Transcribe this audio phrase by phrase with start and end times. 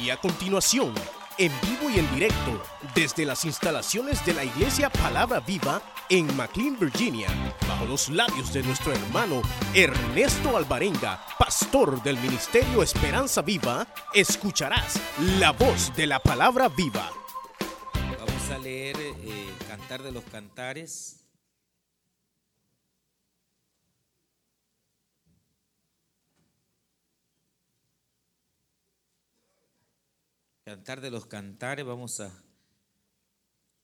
[0.00, 0.92] Y a continuación,
[1.38, 2.62] en vivo y en directo,
[2.94, 5.80] desde las instalaciones de la Iglesia Palabra Viva
[6.10, 7.28] en McLean, Virginia,
[7.66, 9.40] bajo los labios de nuestro hermano
[9.74, 15.00] Ernesto Alvarenga, pastor del Ministerio Esperanza Viva, escucharás
[15.38, 17.10] la voz de la Palabra Viva.
[18.18, 21.25] Vamos a leer eh, Cantar de los Cantares.
[30.66, 32.42] Cantar de los Cantares, vamos a,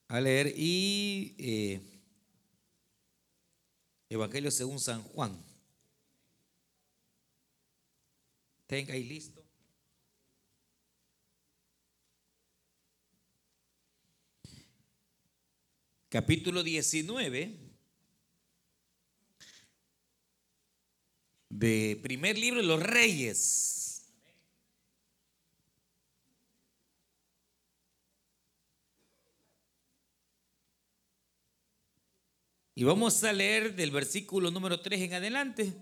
[0.09, 0.53] a leer.
[0.57, 1.81] Y eh,
[4.09, 5.41] Evangelio según San Juan.
[8.67, 9.45] Tenga ahí listo.
[16.09, 17.61] Capítulo 19
[21.49, 23.82] de primer libro de los reyes.
[32.75, 35.73] Y vamos a leer del versículo número 3 en adelante.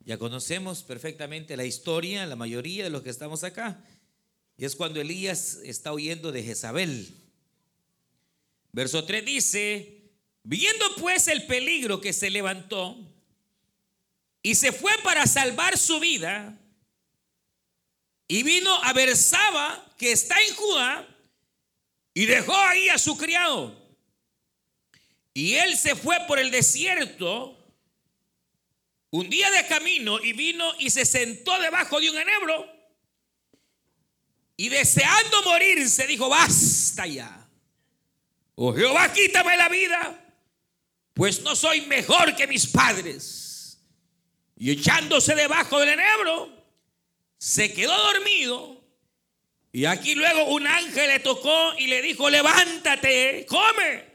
[0.00, 3.82] Ya conocemos perfectamente la historia, la mayoría de los que estamos acá.
[4.56, 7.14] Y es cuando Elías está huyendo de Jezabel.
[8.72, 10.10] Verso 3 dice,
[10.42, 12.96] viendo pues el peligro que se levantó
[14.42, 16.60] y se fue para salvar su vida,
[18.26, 21.08] y vino a Bersaba, que está en Judá,
[22.14, 23.83] y dejó ahí a su criado.
[25.34, 27.58] Y él se fue por el desierto
[29.10, 32.72] un día de camino y vino y se sentó debajo de un enebro.
[34.56, 37.48] Y deseando morir se dijo, basta ya.
[38.54, 40.20] Oh Jehová, quítame la vida,
[41.12, 43.80] pues no soy mejor que mis padres.
[44.56, 46.48] Y echándose debajo del enebro,
[47.36, 48.80] se quedó dormido.
[49.72, 54.13] Y aquí luego un ángel le tocó y le dijo, levántate, come.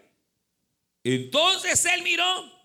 [1.03, 2.59] Entonces él miró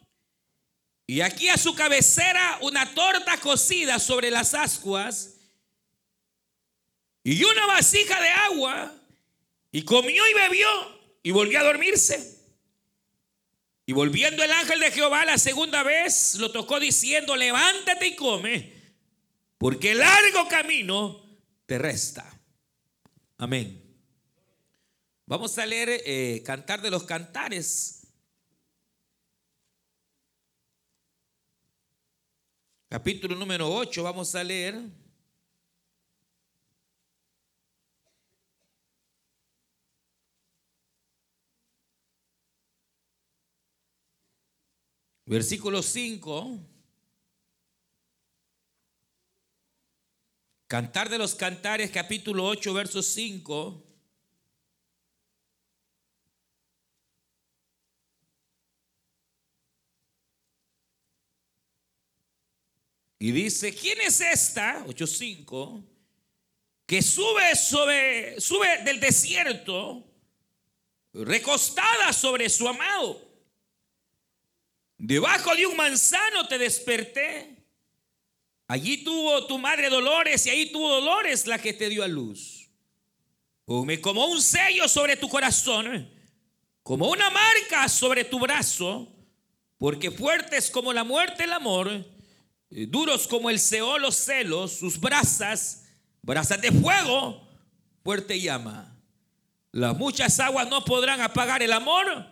[1.07, 5.37] y aquí a su cabecera una torta cocida sobre las ascuas
[7.23, 8.95] y una vasija de agua
[9.71, 10.69] y comió y bebió
[11.23, 12.35] y volvió a dormirse.
[13.87, 18.73] Y volviendo el ángel de Jehová la segunda vez, lo tocó diciendo, levántate y come,
[19.59, 21.23] porque largo camino
[21.67, 22.25] te resta.
[23.37, 23.83] Amén.
[25.27, 27.94] Vamos a leer eh, Cantar de los Cantares,
[32.95, 34.81] capítulo número 8, vamos a leer.
[45.27, 46.61] Versículo 5.
[50.69, 53.94] Cantar de los Cantares, capítulo 8, verso 5.
[63.19, 64.85] Y dice, ¿quién es esta?
[64.87, 65.85] 8.5.
[66.87, 70.05] Que sube, sobre, sube del desierto,
[71.13, 73.21] recostada sobre su amado.
[74.99, 77.57] Debajo de un manzano te desperté.
[78.67, 82.71] Allí tuvo tu madre dolores y ahí tuvo dolores la que te dio a luz.
[83.65, 86.11] Como un sello sobre tu corazón,
[86.83, 89.09] como una marca sobre tu brazo,
[89.79, 92.14] porque fuerte es como la muerte el amor
[92.89, 95.85] duros como el Seol los celos, sus brasas,
[96.23, 97.49] brasas de fuego,
[98.03, 98.97] fuerte llama.
[99.71, 102.27] Las muchas aguas no podrán apagar el amor,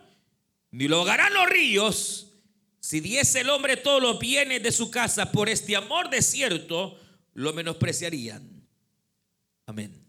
[0.71, 2.27] ni lo ahogarán los ríos.
[2.79, 6.99] Si diese el hombre todos los bienes de su casa por este amor desierto,
[7.33, 8.67] lo menospreciarían.
[9.65, 10.05] Amén.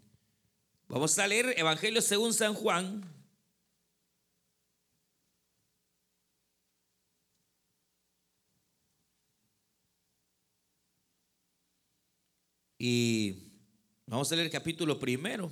[0.88, 3.04] Vamos a leer Evangelio según San Juan,
[12.86, 13.50] Y
[14.04, 15.50] vamos a leer el capítulo primero.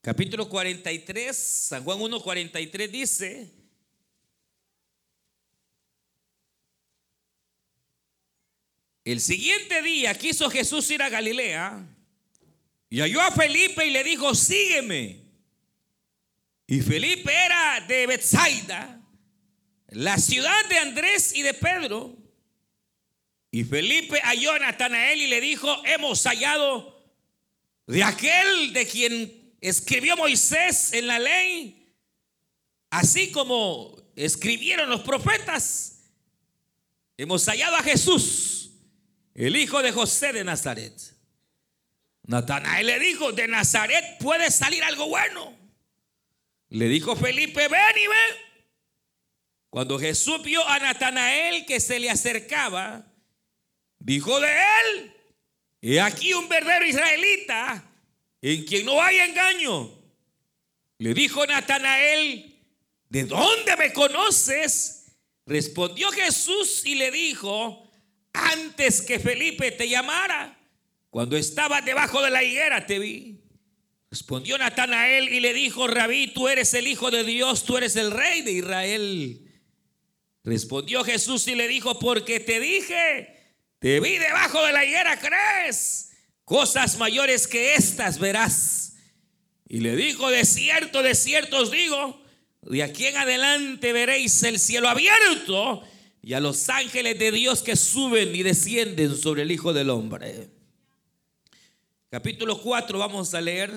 [0.00, 3.57] Capítulo 43, San Juan 1, 43 dice,
[9.10, 11.82] El siguiente día quiso Jesús ir a Galilea
[12.90, 15.22] y halló a Felipe y le dijo, sígueme.
[16.66, 19.00] Y Felipe era de Bethsaida,
[19.88, 22.18] la ciudad de Andrés y de Pedro.
[23.50, 27.02] Y Felipe halló a Natanael y le dijo, hemos hallado
[27.86, 31.94] de aquel de quien escribió Moisés en la ley,
[32.90, 36.10] así como escribieron los profetas.
[37.16, 38.57] Hemos hallado a Jesús,
[39.46, 40.92] el hijo de José de Nazaret.
[42.24, 45.56] Natanael le dijo, de Nazaret puede salir algo bueno.
[46.70, 48.48] Le dijo Felipe, ven y ven.
[49.70, 53.06] Cuando Jesús vio a Natanael que se le acercaba,
[54.00, 55.14] dijo de él,
[55.82, 57.84] y aquí un verdadero israelita
[58.42, 59.88] en quien no hay engaño.
[60.98, 62.58] Le dijo Natanael,
[63.08, 65.12] ¿de dónde me conoces?
[65.46, 67.87] Respondió Jesús y le dijo,
[68.32, 70.58] antes que Felipe te llamara,
[71.10, 73.40] cuando estabas debajo de la higuera te vi.
[74.10, 78.10] Respondió Natanael y le dijo, Rabí, tú eres el Hijo de Dios, tú eres el
[78.10, 79.48] Rey de Israel.
[80.44, 83.36] Respondió Jesús y le dijo, porque te dije,
[83.78, 86.10] te vi debajo de la higuera, ¿crees?
[86.44, 88.96] Cosas mayores que estas verás.
[89.68, 92.22] Y le dijo, de cierto, de cierto os digo,
[92.62, 95.84] de aquí en adelante veréis el cielo abierto
[96.22, 100.50] y a los ángeles de Dios que suben y descienden sobre el Hijo del Hombre.
[102.10, 103.72] Capítulo 4 vamos a leer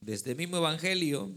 [0.00, 1.32] desde el mismo Evangelio.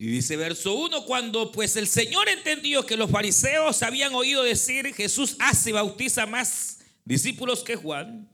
[0.00, 4.94] Y dice verso 1, cuando pues el Señor entendió que los fariseos habían oído decir,
[4.94, 8.30] Jesús hace, bautiza más discípulos que Juan,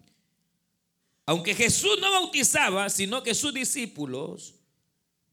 [1.27, 4.55] aunque Jesús no bautizaba, sino que sus discípulos,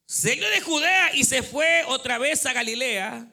[0.06, 3.28] salió de Judea y se fue otra vez a Galilea,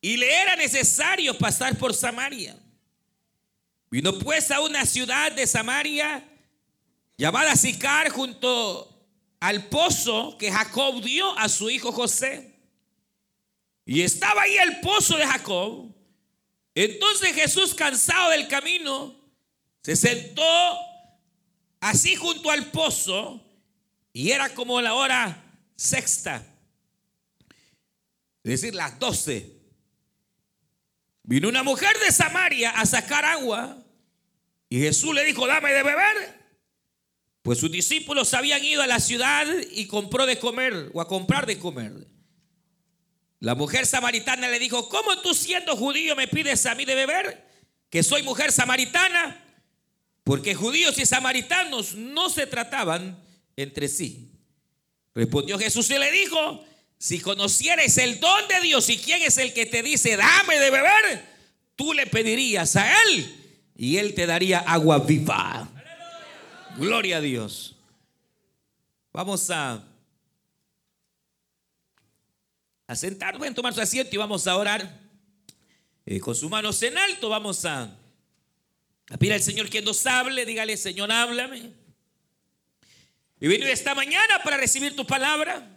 [0.00, 2.58] y le era necesario pasar por Samaria.
[3.90, 6.22] Vino pues a una ciudad de Samaria
[7.16, 8.90] llamada Sicar junto
[9.40, 12.54] al pozo que Jacob dio a su hijo José.
[13.86, 15.94] Y estaba ahí el pozo de Jacob.
[16.74, 19.14] Entonces Jesús, cansado del camino,
[19.82, 20.42] se sentó
[21.84, 23.44] así junto al pozo
[24.10, 25.44] y era como la hora
[25.76, 26.42] sexta,
[28.42, 29.52] es decir, las doce.
[31.24, 33.82] Vino una mujer de Samaria a sacar agua
[34.68, 36.44] y Jesús le dijo, dame de beber.
[37.42, 41.44] Pues sus discípulos habían ido a la ciudad y compró de comer o a comprar
[41.44, 41.92] de comer.
[43.40, 47.46] La mujer samaritana le dijo, ¿cómo tú siendo judío me pides a mí de beber?
[47.90, 49.43] Que soy mujer samaritana.
[50.24, 53.22] Porque judíos y samaritanos no se trataban
[53.56, 54.30] entre sí.
[55.14, 56.64] Respondió Jesús y le dijo,
[56.98, 60.70] si conocieres el don de Dios y quién es el que te dice, dame de
[60.70, 61.24] beber,
[61.76, 65.68] tú le pedirías a él y él te daría agua viva.
[66.78, 67.76] Gloria a Dios.
[69.12, 69.84] Vamos a,
[72.86, 75.00] a sentarnos, en tomar su asiento y vamos a orar.
[76.06, 77.96] Eh, con sus manos en alto vamos a,
[79.10, 80.44] a pedir al Señor que nos hable.
[80.46, 81.72] Dígale, Señor, háblame.
[83.40, 85.70] Y venido esta mañana para recibir tu palabra.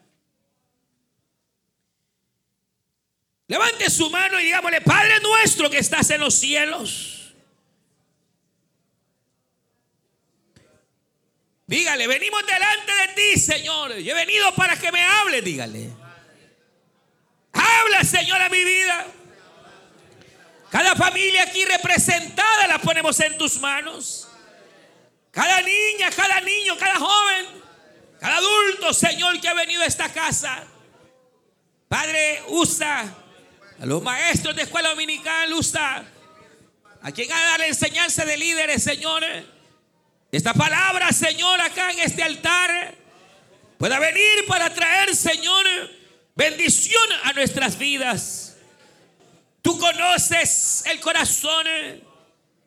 [3.47, 7.33] Levante su mano y digámosle, Padre nuestro que estás en los cielos.
[11.65, 13.97] Dígale, venimos delante de ti, Señor.
[13.97, 15.89] Yo he venido para que me hable, dígale.
[17.51, 19.05] Habla, Señor, a mi vida.
[20.71, 24.27] Cada familia aquí representada la ponemos en tus manos.
[25.31, 27.45] Cada niña, cada niño, cada joven,
[28.19, 30.63] cada adulto, Señor, que ha venido a esta casa.
[31.87, 33.15] Padre, usa
[33.79, 36.03] a los maestros de escuela dominical, usa
[37.01, 39.45] a quien ha dado la enseñanza de líderes, señores
[40.31, 42.95] esta palabra, Señor, acá en este altar
[43.77, 45.65] pueda venir para traer, Señor,
[46.35, 48.46] bendición a nuestras vidas.
[49.67, 51.67] Tú conoces el corazón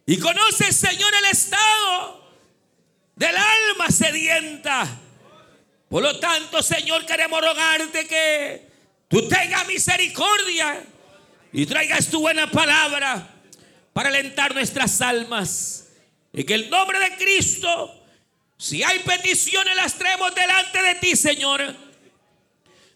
[0.04, 2.30] y conoces, Señor, el estado
[3.16, 4.86] del alma sedienta.
[5.88, 8.68] Por lo tanto, Señor, queremos rogarte que
[9.08, 10.84] tú tengas misericordia
[11.54, 13.26] y traigas tu buena palabra
[13.94, 15.88] para alentar nuestras almas.
[16.34, 18.04] En el nombre de Cristo,
[18.58, 21.74] si hay peticiones, las traemos delante de ti, Señor.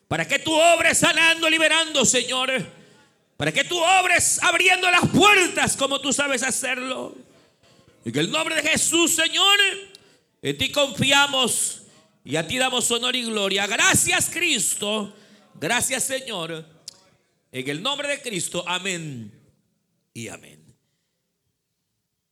[0.08, 2.83] Para que tú obres sanando, liberando, Señor.
[3.36, 7.16] Para que tú obres abriendo las puertas como tú sabes hacerlo.
[8.04, 9.58] En el nombre de Jesús, Señor,
[10.42, 11.82] en ti confiamos
[12.24, 13.66] y a ti damos honor y gloria.
[13.66, 15.14] Gracias, Cristo.
[15.54, 16.64] Gracias, Señor.
[17.50, 19.32] En el nombre de Cristo, amén
[20.12, 20.64] y amén.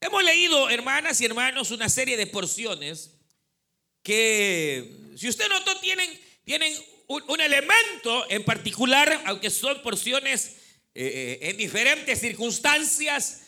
[0.00, 3.14] Hemos leído, hermanas y hermanos, una serie de porciones
[4.02, 6.10] que, si usted notó, tienen,
[6.44, 6.74] tienen
[7.06, 10.56] un, elemento en particular, aunque son porciones
[10.94, 13.40] eh, eh, en diferentes circunstancias,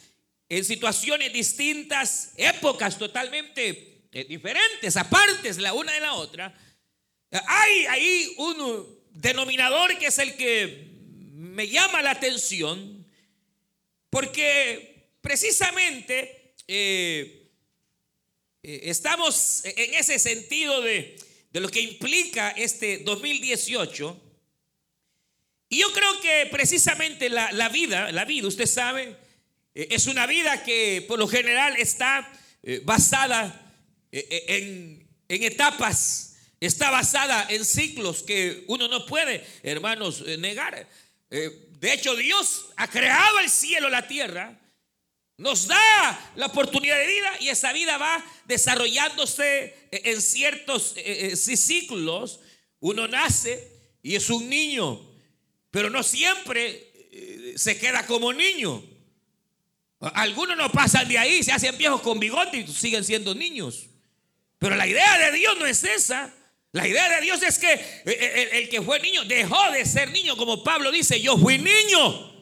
[0.48, 6.54] en situaciones distintas, épocas totalmente eh, diferentes, apartes la una de la otra.
[7.30, 10.88] Hay ahí un denominador que es el que
[11.32, 13.04] me llama la atención,
[14.08, 16.54] porque precisamente
[18.62, 21.16] estamos en ese sentido de,
[21.52, 24.20] lo que implica este 2018.
[25.74, 29.16] Y yo creo que precisamente la, vida, la vida, usted sabe,
[29.74, 32.32] eh, es una vida que por lo general está
[32.84, 33.72] basada
[34.12, 40.88] en, etapas, está basada en ciclos que uno no puede, hermanos, negar.
[41.28, 44.56] de hecho, Dios ha creado el cielo, la tierra,
[45.38, 51.36] nos da la oportunidad de vida y esa vida va desarrollándose en ciertos eh, eh,
[51.36, 52.38] ciclos.
[52.78, 53.72] Uno nace
[54.04, 55.13] y es un niño,
[55.74, 58.80] pero no siempre eh, se queda como niño.
[59.98, 63.88] Algunos no pasan de ahí, se hacen viejos con bigote y siguen siendo niños.
[64.60, 66.32] Pero la idea de Dios no es esa.
[66.70, 67.72] La idea de Dios es que
[68.04, 72.32] el, el que fue niño dejó de ser niño, como Pablo dice, yo fui niño.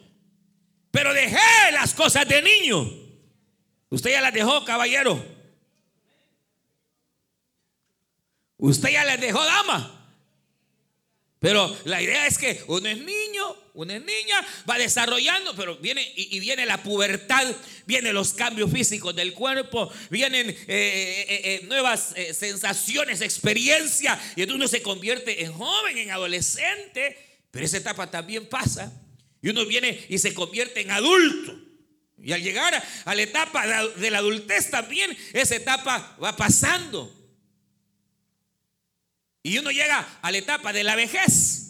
[0.90, 2.86] Pero dejé las cosas de niño.
[3.88, 5.24] Usted ya las dejó, caballero.
[8.58, 10.01] Usted ya las dejó, dama.
[11.42, 16.00] Pero la idea es que uno es niño, una es niña, va desarrollando, pero viene
[16.14, 17.44] y, viene la pubertad,
[17.84, 24.54] vienen los cambios físicos del cuerpo, vienen eh, eh, eh, nuevas sensaciones, experiencia, y entonces
[24.54, 27.18] uno se convierte en joven, en adolescente,
[27.50, 28.92] pero esa etapa también pasa.
[29.42, 31.58] Y uno viene y se convierte en adulto.
[32.22, 37.21] Y al llegar a la etapa de la adultez también, esa etapa va pasando.
[39.42, 41.62] Y uno llega a la etapa de la vejez.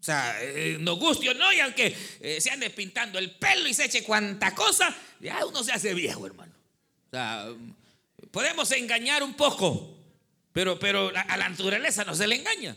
[0.00, 3.66] O sea, eh, no guste o no, y aunque eh, se ande pintando el pelo
[3.66, 6.52] y se eche cuanta cosa, ya uno se hace viejo, hermano.
[7.06, 7.46] O sea,
[8.30, 9.96] podemos engañar un poco,
[10.52, 12.76] pero, pero a la naturaleza no se le engaña.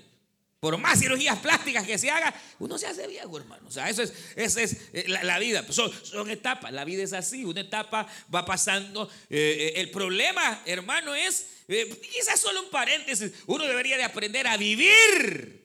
[0.59, 3.65] Por más cirugías plásticas que se haga, uno se hace viejo, hermano.
[3.65, 5.65] O sea, eso es, esa es eh, la, vida.
[5.71, 6.73] Son, etapas.
[6.73, 7.45] La vida es así.
[7.45, 9.09] Una etapa va pasando.
[9.29, 15.63] Eh, el problema, hermano, es, quizás solo un paréntesis, uno debería de aprender a vivir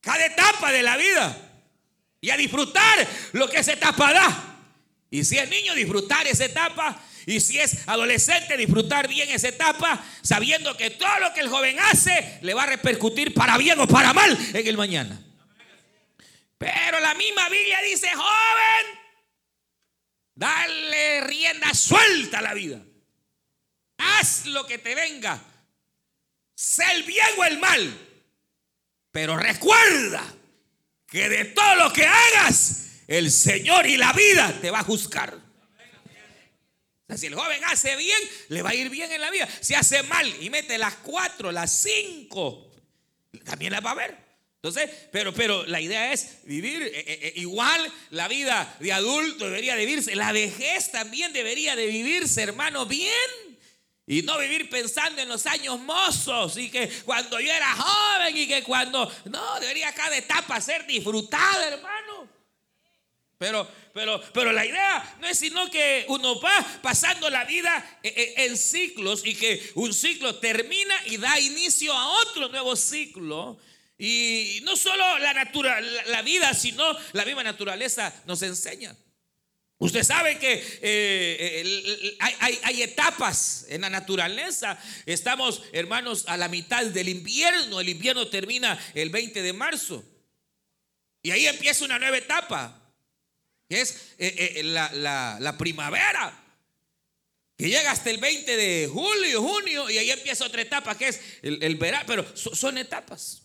[0.00, 1.36] cada etapa de la vida
[2.22, 4.46] y a disfrutar lo que esa etapa da.
[5.10, 10.02] Y si es niño, disfrutar esa etapa y si es adolescente, disfrutar bien esa etapa,
[10.22, 13.86] sabiendo que todo lo que el joven hace le va a repercutir para bien o
[13.86, 15.20] para mal en el mañana.
[16.56, 19.00] Pero la misma Biblia dice, joven,
[20.34, 22.80] dale rienda suelta a la vida.
[24.00, 25.40] Haz lo que te venga,
[26.54, 28.06] sé el bien o el mal.
[29.12, 30.24] Pero recuerda
[31.06, 35.36] que de todo lo que hagas, el Señor y la vida te va a juzgar.
[37.16, 39.48] Si el joven hace bien, le va a ir bien en la vida.
[39.60, 42.70] Si hace mal y mete las cuatro, las cinco,
[43.44, 44.16] también las va a ver.
[44.62, 49.46] Entonces, pero, pero la idea es vivir eh, eh, eh, igual la vida de adulto
[49.46, 50.14] debería de vivirse.
[50.14, 53.49] La vejez también debería de vivirse, hermano, bien.
[54.06, 58.48] Y no vivir pensando en los años mozos y que cuando yo era joven y
[58.48, 59.10] que cuando...
[59.26, 62.28] No, debería cada etapa ser disfrutada, hermano.
[63.38, 68.08] Pero, pero, pero la idea no es sino que uno va pasando la vida e,
[68.08, 73.58] e, en ciclos y que un ciclo termina y da inicio a otro nuevo ciclo.
[73.96, 75.32] Y no solo la,
[76.06, 78.96] la vida, sino la misma naturaleza nos enseña.
[79.80, 84.78] Usted sabe que eh, hay, hay, etapas en la naturaleza.
[85.06, 87.80] Estamos, hermanos, a la mitad del invierno.
[87.80, 90.04] El invierno termina el 20 de marzo.
[91.22, 92.80] Y ahí empieza una nueva etapa
[93.70, 96.36] que es eh, eh, la, primavera,
[97.56, 101.20] que llega hasta el 20 de julio, junio, y ahí empieza otra etapa, que es
[101.40, 103.42] el, verano, pero son etapas.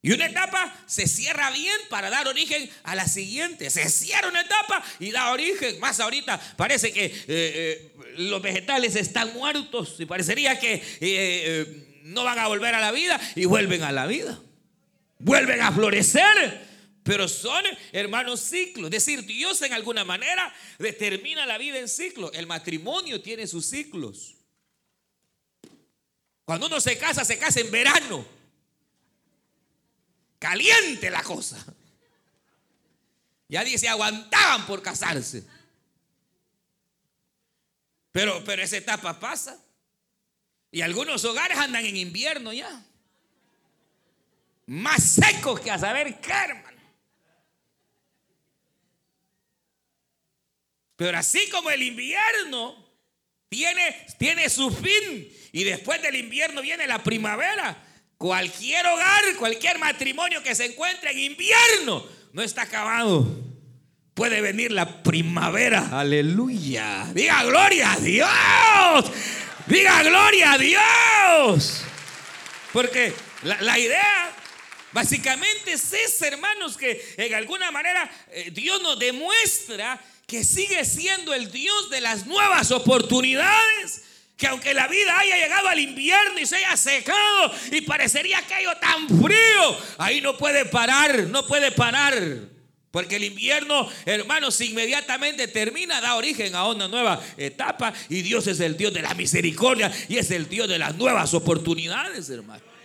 [0.00, 3.68] Y una etapa se cierra bien para dar origen a la siguiente.
[3.70, 5.80] Se cierra una etapa y da origen.
[5.80, 12.46] Más ahorita parece que eh, los vegetales están muertos y parecería que no van a
[12.46, 14.40] volver a la vida y vuelven a la vida.
[15.18, 16.68] Vuelven a florecer
[17.08, 18.88] pero son, hermanos, ciclos.
[18.88, 22.30] Es decir, Dios en alguna manera determina la vida en ciclos.
[22.34, 24.36] El matrimonio tiene sus ciclos.
[26.44, 28.26] Cuando uno se casa, se casa en verano.
[30.38, 31.64] Caliente la cosa.
[33.48, 35.44] Ya dice, aguantaban por casarse.
[38.12, 39.58] Pero, pero esa etapa pasa.
[40.70, 42.84] Y algunos hogares andan en invierno ya.
[44.66, 46.68] Más secos que a saber qué.
[50.98, 52.74] Pero así como el invierno
[53.48, 57.87] tiene, tiene su fin y después del invierno viene la primavera,
[58.18, 63.26] cualquier hogar, cualquier matrimonio que se encuentre en invierno no está acabado.
[64.14, 65.88] Puede venir la primavera.
[65.92, 67.06] Aleluya.
[67.14, 69.12] Diga gloria a Dios.
[69.66, 71.82] Diga gloria a Dios.
[72.72, 74.32] Porque la, idea
[74.92, 81.32] básicamente es esa, hermanos, que en alguna manera eh, Dios nos demuestra que sigue siendo
[81.32, 84.02] el Dios de las nuevas oportunidades.
[84.38, 88.74] Que aunque la vida haya llegado al invierno y se haya secado y parecería aquello
[88.80, 92.16] tan frío, ahí no puede parar, no puede parar.
[92.92, 98.60] Porque el invierno, hermanos, inmediatamente termina, da origen a una nueva etapa y Dios es
[98.60, 102.77] el Dios de la misericordia y es el Dios de las nuevas oportunidades, hermano.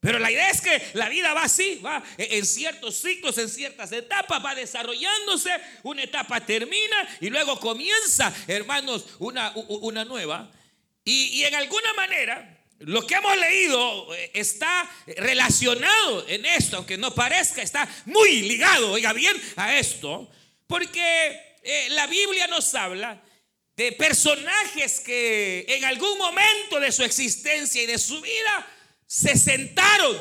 [0.00, 3.90] Pero la idea es que la vida va así, va en ciertos ciclos, en ciertas
[3.90, 5.50] etapas, va desarrollándose,
[5.82, 10.50] una etapa termina y luego comienza, hermanos, una, una nueva.
[11.04, 16.96] Y, y en alguna manera, lo que hemos leído eh, está relacionado en esto, aunque
[16.96, 20.30] no parezca, está muy ligado, oiga bien, a esto,
[20.68, 23.20] porque eh, la Biblia nos habla
[23.74, 28.66] de personajes que en algún momento de su existencia y de su vida
[29.08, 30.16] se sentaron.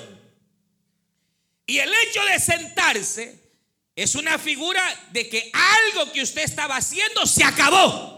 [1.67, 3.44] Y el hecho de sentarse
[3.94, 8.17] es una figura de que algo que usted estaba haciendo se acabó.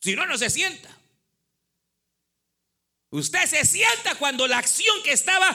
[0.00, 0.88] Si no, no se sienta.
[3.10, 5.54] Usted se sienta cuando la acción que estaba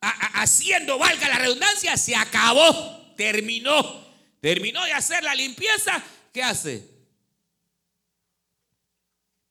[0.00, 4.04] haciendo, valga la redundancia, se acabó, terminó.
[4.42, 6.04] Terminó de hacer la limpieza.
[6.32, 6.86] ¿Qué hace?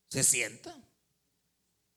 [0.09, 0.84] Se sienta.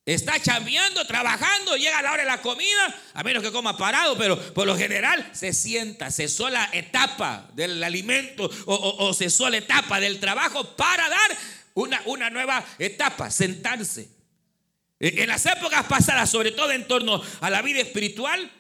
[0.09, 4.41] Está chambeando, trabajando, llega la hora de la comida, a menos que coma parado, pero
[4.55, 10.19] por lo general se sienta, cesó la etapa del alimento o, cesó la etapa del
[10.19, 11.37] trabajo para dar
[11.75, 14.09] una, una nueva etapa, sentarse.
[14.99, 18.51] En las épocas pasadas, sobre todo en torno a la vida espiritual,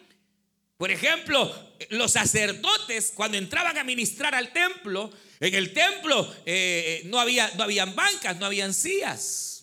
[0.76, 1.50] por ejemplo,
[1.88, 7.62] los sacerdotes cuando entraban a ministrar al templo, en el templo eh, no, había, no
[7.62, 9.57] habían bancas, no habían sillas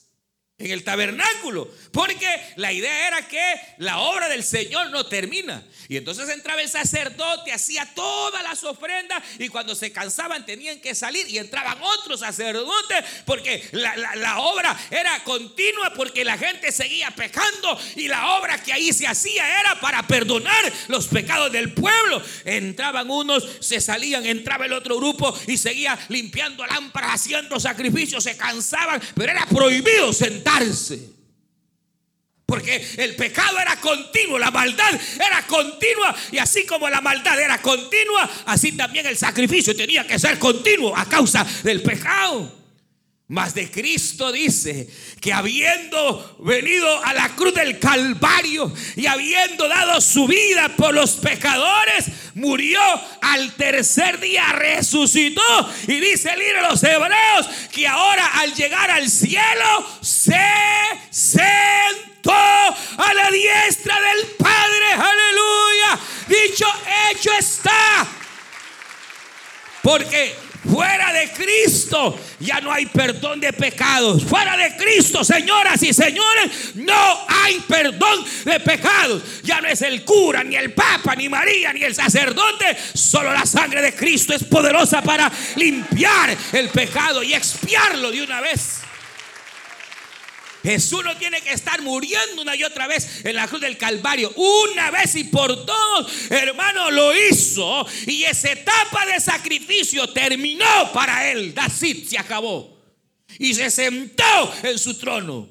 [0.58, 3.44] en el tabernáculo, porque la idea era que
[3.80, 5.62] la obra del Señor no termina.
[5.90, 10.96] Y entonces entraba el sacerdote, hacía todas las ofrendas y cuando se cansaban tenían que
[10.96, 17.78] salir y entraban otros sacerdotes porque la, obra era continua porque la gente seguía pecando
[17.98, 22.24] y la obra que ahí se hacía era para perdonar los pecados del pueblo.
[22.46, 28.38] Entraban unos, se salían, entraba el otro grupo y seguía limpiando lámparas, haciendo sacrificios, se
[28.38, 30.14] cansaban, pero era prohibido
[32.46, 37.60] Porque el pecado era continuo, la maldad era continua y así como la maldad era
[37.62, 42.66] continua, así también el sacrificio tenía que ser continuo a causa del pecado.
[43.28, 44.88] Mas de Cristo dice
[45.20, 51.14] que habiendo venido a la cruz del Calvario y habiendo dado su vida por los
[51.14, 52.80] pecadores, murió
[53.22, 55.42] al tercer día, resucitó.
[55.88, 60.40] Y dice el libro de los Hebreos que ahora al llegar al cielo se
[61.10, 64.94] sentó a la diestra del Padre.
[64.94, 66.00] Aleluya.
[66.28, 66.66] Dicho
[67.12, 68.08] hecho está.
[69.82, 70.36] Porque
[70.70, 74.24] Fuera de Cristo ya no hay perdón de pecados.
[74.24, 79.22] Fuera de Cristo, señoras y señores, no hay perdón de pecados.
[79.44, 82.76] Ya no es el cura, ni el papa, ni María, ni el sacerdote.
[82.94, 88.42] Solo la sangre de Cristo es poderosa para limpiar el pecado y expiarlo de una
[88.42, 88.85] vez.
[90.66, 94.34] Jesús no tiene que estar muriendo una y otra vez en la cruz del Calvario.
[94.36, 97.86] Una vez y por todos, hermano, lo hizo.
[98.08, 101.54] Y esa etapa de sacrificio terminó para él.
[101.54, 102.80] David se acabó.
[103.38, 105.48] Y se sentó en su trono.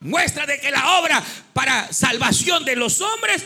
[0.00, 3.44] Muestra de que la obra para salvación de los hombres,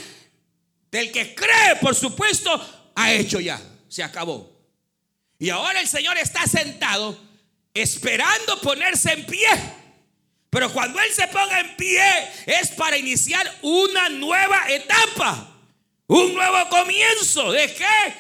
[0.93, 3.61] del que cree, por supuesto, ha hecho ya.
[3.88, 4.57] Se acabó.
[5.41, 7.19] Y ahora el Señor está sentado
[7.75, 9.82] esperando ponerse en pie
[10.53, 12.05] pero cuando Él se ponga en pie
[12.45, 15.51] es para iniciar una nueva etapa,
[16.07, 17.53] un nuevo comienzo.
[17.53, 18.15] ¿De qué?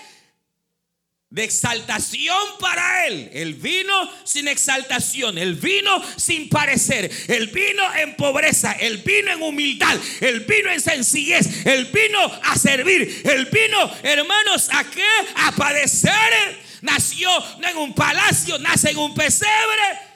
[1.28, 3.28] De exaltación para Él.
[3.34, 9.42] El vino sin exaltación, el vino sin parecer, el vino en pobreza, el vino en
[9.42, 15.04] humildad, el vino en sencillez, el vino a servir, el vino, hermanos, ¿a qué?
[15.36, 20.11] A padecer nació no en un palacio, nace en un pesebre.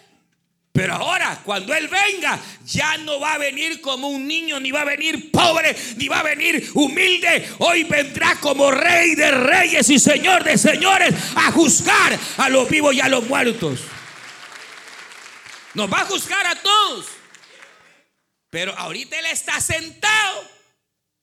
[0.77, 4.83] Pero ahora, cuando Él venga, ya no va a venir como un niño, ni va
[4.83, 7.49] a venir pobre, ni va a venir humilde.
[7.61, 12.95] Hoy vendrá como Rey de reyes y Señor de señores a juzgar a los vivos
[12.95, 13.81] y a los muertos.
[15.73, 17.07] Nos va a juzgar a todos.
[18.51, 20.47] Pero ahorita Él está sentado,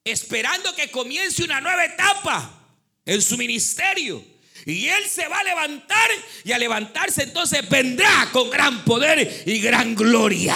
[0.03, 2.59] esperando que comience una nueva etapa
[3.05, 4.32] en su ministerio.
[4.65, 6.09] Y él se va a levantar
[6.43, 10.55] y a levantarse entonces vendrá con gran poder y gran gloria.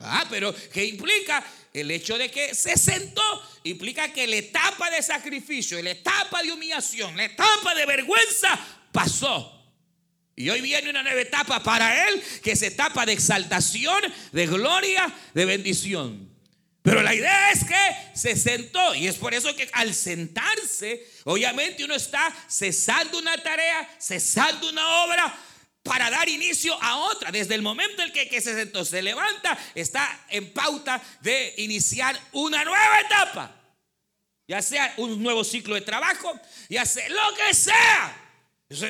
[0.00, 1.44] Ah, pero ¿qué implica?
[1.72, 3.22] El hecho de que se sentó
[3.64, 8.58] implica que la etapa de sacrificio, la etapa de humillación, la etapa de vergüenza
[8.90, 9.60] pasó.
[10.34, 15.12] Y hoy viene una nueva etapa para él, que es etapa de exaltación, de gloria,
[15.34, 16.31] de bendición.
[16.82, 17.76] Pero la idea es que
[18.14, 23.88] se sentó y es por eso que al sentarse, obviamente uno está cesando una tarea,
[24.00, 25.38] cesando una obra
[25.84, 27.30] para dar inicio a otra.
[27.30, 32.18] Desde el momento en que, que se sentó, se levanta, está en pauta de iniciar
[32.32, 33.56] una nueva etapa.
[34.48, 38.18] Ya sea un nuevo ciclo de trabajo, ya sea lo que sea.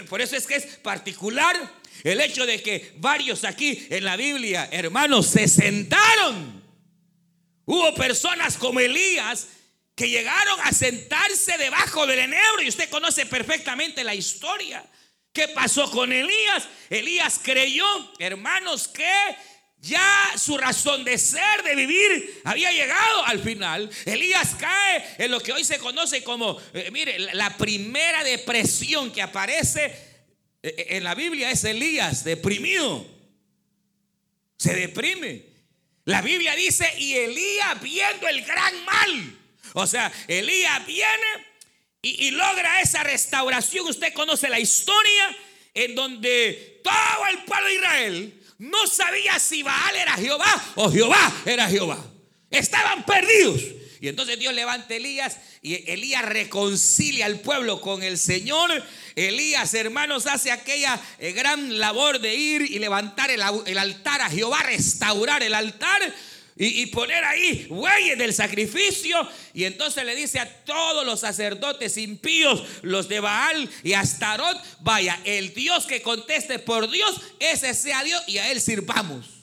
[0.09, 1.57] Por eso es que es particular
[2.05, 6.62] el hecho de que varios aquí en la Biblia, hermanos, se sentaron
[7.65, 9.47] Hubo personas como Elías
[9.95, 14.85] que llegaron a sentarse debajo del enebro y usted conoce perfectamente la historia.
[15.33, 16.69] ¿Qué pasó con Elías?
[16.91, 17.87] Elías creyó,
[18.19, 19.13] hermanos, que
[19.79, 23.91] ya su razón de ser, de vivir, había llegado al final.
[24.05, 29.23] Elías cae en lo que hoy se conoce como, eh, mire, la primera depresión que
[29.23, 29.87] aparece
[30.63, 33.07] eh, eh, en la Biblia es Elías, deprimido.
[34.57, 35.52] Se deprime.
[36.05, 39.39] La Biblia dice, y Elías viendo el gran mal.
[39.75, 41.47] O sea, Elías viene
[42.03, 43.87] y, logra esa restauración.
[43.87, 45.37] Usted conoce la historia
[45.75, 51.33] en donde todo el pueblo de Israel no sabía si Baal era Jehová o Jehová
[51.47, 52.05] era Jehová.
[52.51, 53.63] Estaban perdidos.
[54.03, 58.69] Y entonces Dios levanta a Elías y Elías reconcilia al pueblo con el Señor.
[59.15, 63.41] Elías, hermanos, hace aquella eh, gran labor de ir y levantar el,
[63.79, 66.03] altar a Jehová, restaurar el altar.
[66.57, 69.17] Y, poner ahí bueyes del sacrificio.
[69.55, 75.19] Y entonces le dice a todos los sacerdotes impíos, los de Baal y Astarot, vaya,
[75.25, 79.42] el Dios que conteste por Dios, ese sea Dios y a él sirvamos.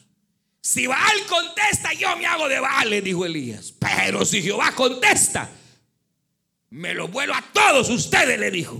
[0.61, 3.73] Si Baal contesta, yo me hago de Baal, le dijo Elías.
[3.79, 5.49] Pero si Jehová contesta,
[6.69, 8.77] me lo vuelo a todos ustedes, le dijo.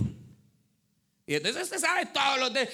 [1.26, 2.68] Y entonces usted sabe, todos los, de,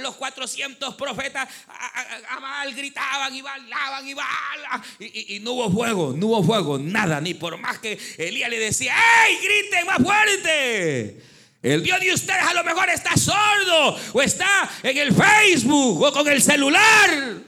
[0.00, 6.14] los 400 profetas a, Baal gritaban y bailaban y, Baal, y, y, no hubo fuego,
[6.16, 8.94] no hubo fuego, nada, ni por más que Elías le decía,
[9.26, 11.22] ¡Ey, griten más fuerte!
[11.60, 16.12] El Dios de ustedes a lo mejor está sordo o está en el Facebook o
[16.12, 17.42] con el celular.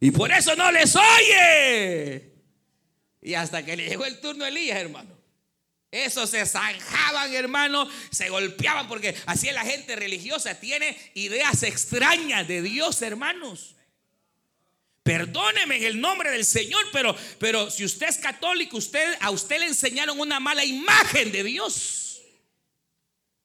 [0.00, 2.32] Y por eso no les oye.
[3.20, 5.20] Y hasta que le llegó el turno a Elías, hermano.
[5.90, 12.62] Eso se zanjaban, hermano, se golpeaban porque así la gente religiosa tiene ideas extrañas de
[12.62, 13.74] Dios, hermanos.
[15.02, 19.58] Perdóneme en el nombre del Señor, pero, pero si usted es católico, usted, a usted
[19.58, 22.22] le enseñaron una mala imagen de Dios.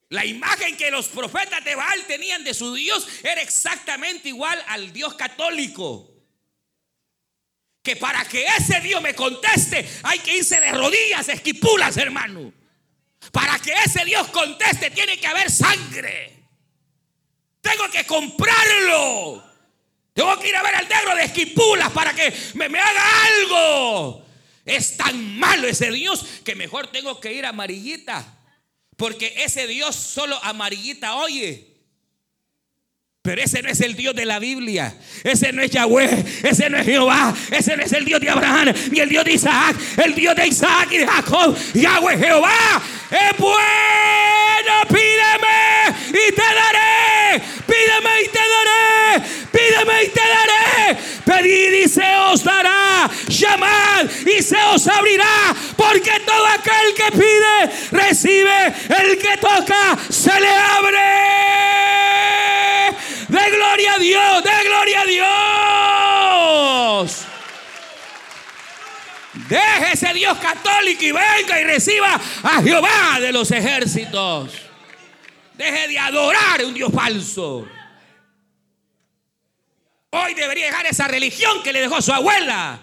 [0.10, 4.94] La imagen que los profetas de Baal tenían de su Dios era exactamente igual al
[4.94, 6.15] Dios católico
[7.86, 12.52] que para que ese Dios me conteste hay que irse de rodillas, esquipulas, hermano.
[13.32, 16.34] Para que ese Dios conteste tiene que haber sangre.
[17.62, 19.44] Tengo que comprarlo.
[20.14, 24.26] Tengo que ir a ver al negro de esquipulas para que me, me haga algo.
[24.66, 28.26] Es tan malo ese Dios que mejor tengo que ir a amarillita.
[28.98, 31.75] Porque ese Dios solo amarillita oye.
[33.26, 34.94] Pero ese no es el Dios de la Biblia.
[35.24, 36.24] Ese no es Yahweh.
[36.44, 37.34] Ese no es Jehová.
[37.50, 38.72] Ese no es el Dios de Abraham.
[38.92, 39.76] Ni el Dios de Isaac.
[39.98, 41.58] El Dios de Isaac y de Jacob.
[41.74, 42.84] Yahweh Jehová.
[43.10, 44.74] Es bueno.
[44.90, 47.44] Pídeme y te daré.
[47.66, 49.26] Pídeme y te daré.
[49.52, 51.00] Pídeme y te daré.
[51.26, 53.10] Pedir y se os dará.
[53.28, 54.06] Llamad
[54.38, 55.56] y se os abrirá.
[55.76, 58.68] Porque todo aquel que pide, recibe.
[58.88, 61.85] El que toca, se le abre.
[63.36, 65.06] De gloria a Dios, de gloria a
[67.04, 67.26] Dios.
[69.50, 74.54] Deje ese Dios católico y venga y reciba a Jehová de los ejércitos.
[75.54, 77.68] Deje de adorar a un Dios falso.
[80.12, 82.80] Hoy debería dejar esa religión que le dejó su abuela.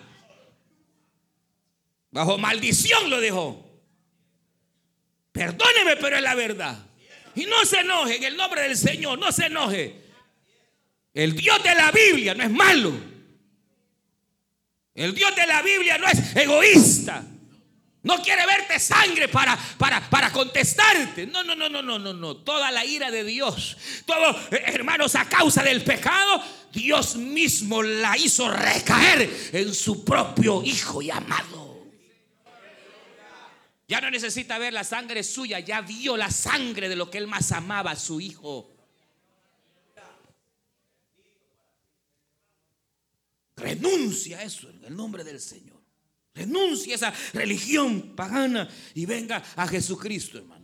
[2.10, 3.64] Bajo maldición lo dejó.
[5.32, 6.76] Perdóneme, pero es la verdad.
[7.34, 10.01] Y no se enoje en el nombre del Señor, no se enoje.
[11.14, 12.92] El Dios de la Biblia no es malo.
[14.94, 17.24] El Dios de la Biblia no es egoísta.
[18.04, 21.26] No quiere verte sangre para, para, para contestarte.
[21.26, 22.36] No, no, no, no, no, no, no.
[22.38, 23.76] Toda la ira de Dios.
[24.04, 30.64] Todo, eh, hermanos, a causa del pecado, Dios mismo la hizo recaer en su propio
[30.64, 31.86] Hijo y amado.
[33.86, 37.28] Ya no necesita ver la sangre suya, ya vio la sangre de lo que él
[37.28, 38.68] más amaba, su Hijo.
[43.62, 45.80] Renuncia a eso en el nombre del Señor.
[46.34, 50.62] Renuncia a esa religión pagana y venga a Jesucristo, hermano.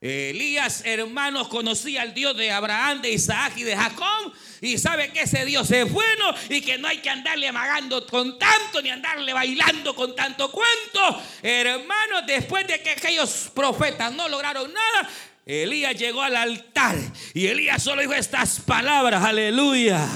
[0.00, 4.32] Elías, hermanos, conocía al Dios de Abraham, de Isaac y de Jacob.
[4.60, 8.38] Y sabe que ese Dios es bueno y que no hay que andarle amagando con
[8.38, 11.22] tanto ni andarle bailando con tanto cuento.
[11.42, 15.10] Hermanos, después de que aquellos profetas no lograron nada,
[15.44, 16.96] Elías llegó al altar
[17.34, 20.06] y Elías solo dijo estas palabras, aleluya.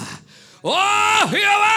[0.62, 1.76] Oh Jehová,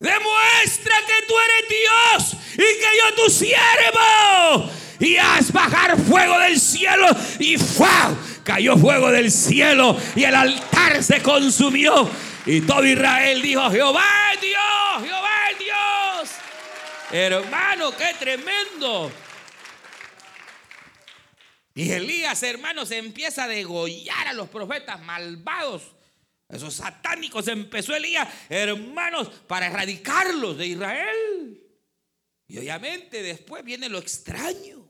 [0.00, 4.70] demuestra que tú eres Dios y que yo tu siervo.
[4.98, 7.06] Y haz bajar fuego del cielo
[7.38, 8.14] y ¡fua!
[8.42, 12.08] cayó fuego del cielo y el altar se consumió.
[12.46, 16.30] Y todo Israel dijo, Jehová es Dios, Jehová es Dios.
[17.10, 19.10] Hermano, qué tremendo.
[21.74, 25.96] Y Elías, hermanos, empieza a degollar a los profetas malvados.
[26.48, 31.60] Esos satánicos empezó Elías, hermanos, para erradicarlos de Israel.
[32.46, 34.88] Y obviamente después viene lo extraño.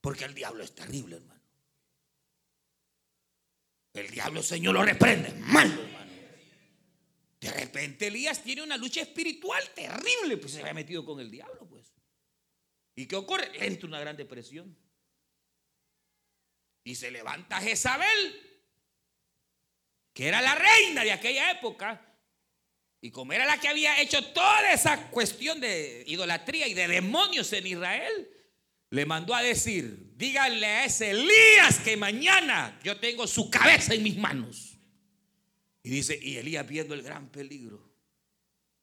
[0.00, 1.40] Porque el diablo es terrible, hermano.
[3.94, 5.32] El diablo, Señor, lo reprende.
[5.34, 6.12] Malo, hermano.
[7.40, 11.68] De repente Elías tiene una lucha espiritual terrible, pues se había metido con el diablo,
[11.68, 11.97] pues.
[12.98, 13.48] ¿Y qué ocurre?
[13.64, 14.76] Entra una gran depresión.
[16.82, 18.60] Y se levanta Jezabel,
[20.12, 22.04] que era la reina de aquella época.
[23.00, 27.52] Y como era la que había hecho toda esa cuestión de idolatría y de demonios
[27.52, 28.30] en Israel,
[28.90, 34.02] le mandó a decir, díganle a ese Elías que mañana yo tengo su cabeza en
[34.02, 34.76] mis manos.
[35.84, 37.92] Y dice, y Elías viendo el gran peligro,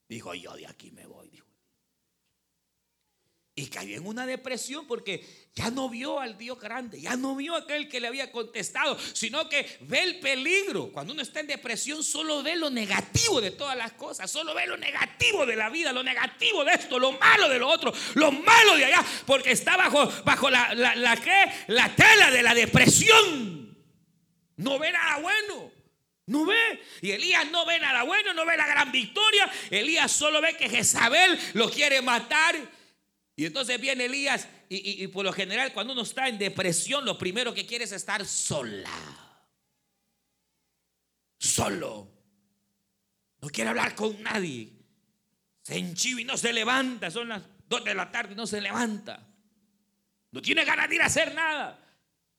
[0.07, 1.44] dijo, yo de aquí me voy.
[3.57, 7.55] Y cayó en una depresión porque ya no vio al Dios grande, ya no vio
[7.55, 10.91] a aquel que le había contestado, sino que ve el peligro.
[10.91, 14.67] Cuando uno está en depresión, solo ve lo negativo de todas las cosas, solo ve
[14.67, 18.29] lo negativo de la vida, lo negativo de esto, lo malo de lo otro, lo
[18.29, 21.17] malo de allá, porque está bajo, bajo la, la, la,
[21.67, 23.73] la tela de la depresión.
[24.57, 25.71] No ve nada bueno.
[26.27, 26.81] No ve.
[27.01, 29.49] Y Elías no ve nada bueno, no ve la gran victoria.
[29.69, 32.55] Elías solo ve que Jezabel lo quiere matar.
[33.35, 37.53] Y entonces viene Elías y, por lo general cuando uno está en depresión lo primero
[37.53, 38.89] que quiere es estar sola.
[41.37, 42.11] Solo.
[43.41, 44.71] No quiere hablar con nadie.
[45.61, 47.11] Se enchiva y no se levanta.
[47.11, 49.27] Son las dos de la tarde y no se levanta.
[50.31, 51.84] No tiene ganas de ir a hacer nada.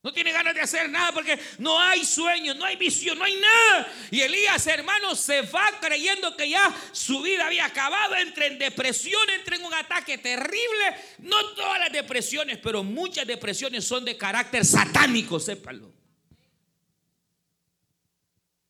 [0.06, 3.34] No tiene ganas de hacer nada porque no hay sueño, no hay visión, no hay
[3.40, 3.92] nada.
[4.12, 8.14] Y Elías, hermanos, se va creyendo que ya su vida había acabado.
[8.14, 10.96] Entra en depresión, entra en un ataque terrible.
[11.18, 15.95] No todas las depresiones, pero muchas depresiones son de carácter satánico, sépanlo.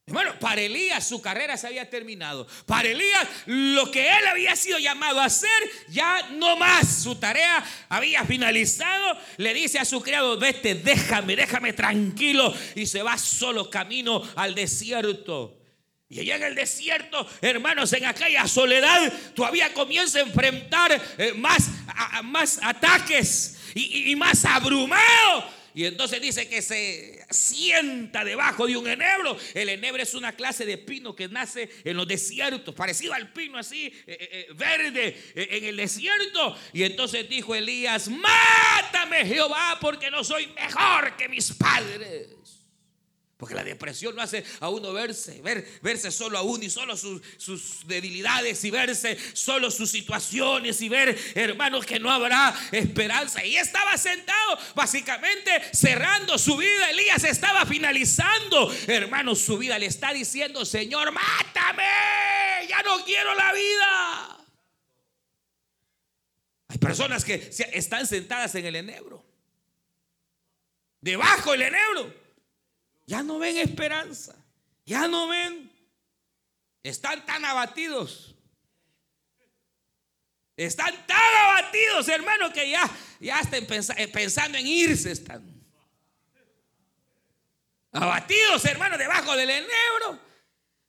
[0.09, 2.47] Bueno, para Elías su carrera se había terminado.
[2.65, 5.51] Para Elías lo que él había sido llamado a hacer
[5.89, 7.03] ya no más.
[7.03, 9.19] Su tarea había finalizado.
[9.37, 12.55] Le dice a su criado, vete, déjame, déjame tranquilo.
[12.77, 15.59] Y se va solo camino al desierto.
[16.09, 21.69] Y allá en el desierto, hermanos, en aquella soledad, todavía comienza a enfrentar eh, más,
[22.23, 28.89] más ataques y, y más abrumado y entonces dice que se sienta debajo de un
[28.89, 29.37] enebro.
[29.53, 33.59] El enebro es una clase de pino que nace en los desiertos, parecido al pino
[33.59, 36.57] así, eh, eh, eh, verde en el desierto.
[36.73, 42.56] Y entonces dijo Elías, mátame Jehová porque no soy mejor que mis padres.
[43.37, 46.97] Porque la depresión no hace a uno verse, ver, verse solo a uno y solo
[46.97, 53.45] sus, sus, debilidades y verse solo sus situaciones y ver, hermanos, que no habrá esperanza.
[53.45, 56.91] Y estaba sentado, básicamente cerrando su vida.
[56.91, 59.79] Elías estaba finalizando, hermanos, su vida.
[59.79, 61.85] Le está diciendo, Señor, mátame,
[62.71, 64.47] ya no quiero la vida.
[66.69, 69.23] Hay personas que están sentadas en el enebro,
[71.03, 72.26] debajo del enebro
[73.07, 74.35] ya no ven esperanza,
[74.85, 75.71] ya no ven,
[76.83, 78.33] están tan abatidos.
[80.57, 82.91] Están tan abatidos, hermano, que ya,
[83.21, 83.67] ya están
[83.99, 85.13] eh, pensando en irse.
[85.13, 85.45] Están
[87.93, 90.19] abatidos, hermano, debajo del enebro.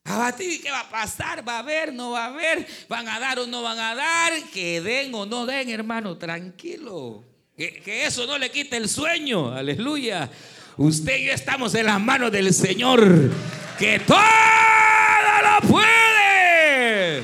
[0.06, 1.46] Abatidos, ¿y qué va a pasar?
[1.46, 1.92] ¿Va a haber?
[1.92, 2.66] ¿No va a haber?
[2.88, 4.42] ¿Van a dar o no van a dar?
[4.54, 7.26] Que den o no den, hermano, tranquilo.
[7.58, 9.52] Que eso no le quite el sueño.
[9.52, 10.30] Aleluya.
[10.78, 13.32] Usted y yo estamos en las manos del Señor.
[13.80, 17.24] Que todo lo puede.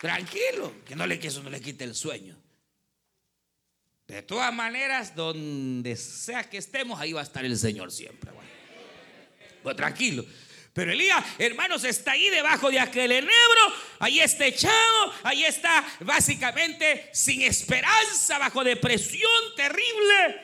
[0.00, 2.36] Tranquilo, que no le que no le quite el sueño.
[4.08, 8.32] De todas maneras, donde sea que estemos, ahí va a estar el Señor siempre.
[9.62, 10.24] Pues tranquilo.
[10.76, 17.08] Pero Elías, hermanos, está ahí debajo de aquel enebro, ahí está echado, ahí está básicamente
[17.14, 20.38] sin esperanza, bajo depresión terrible.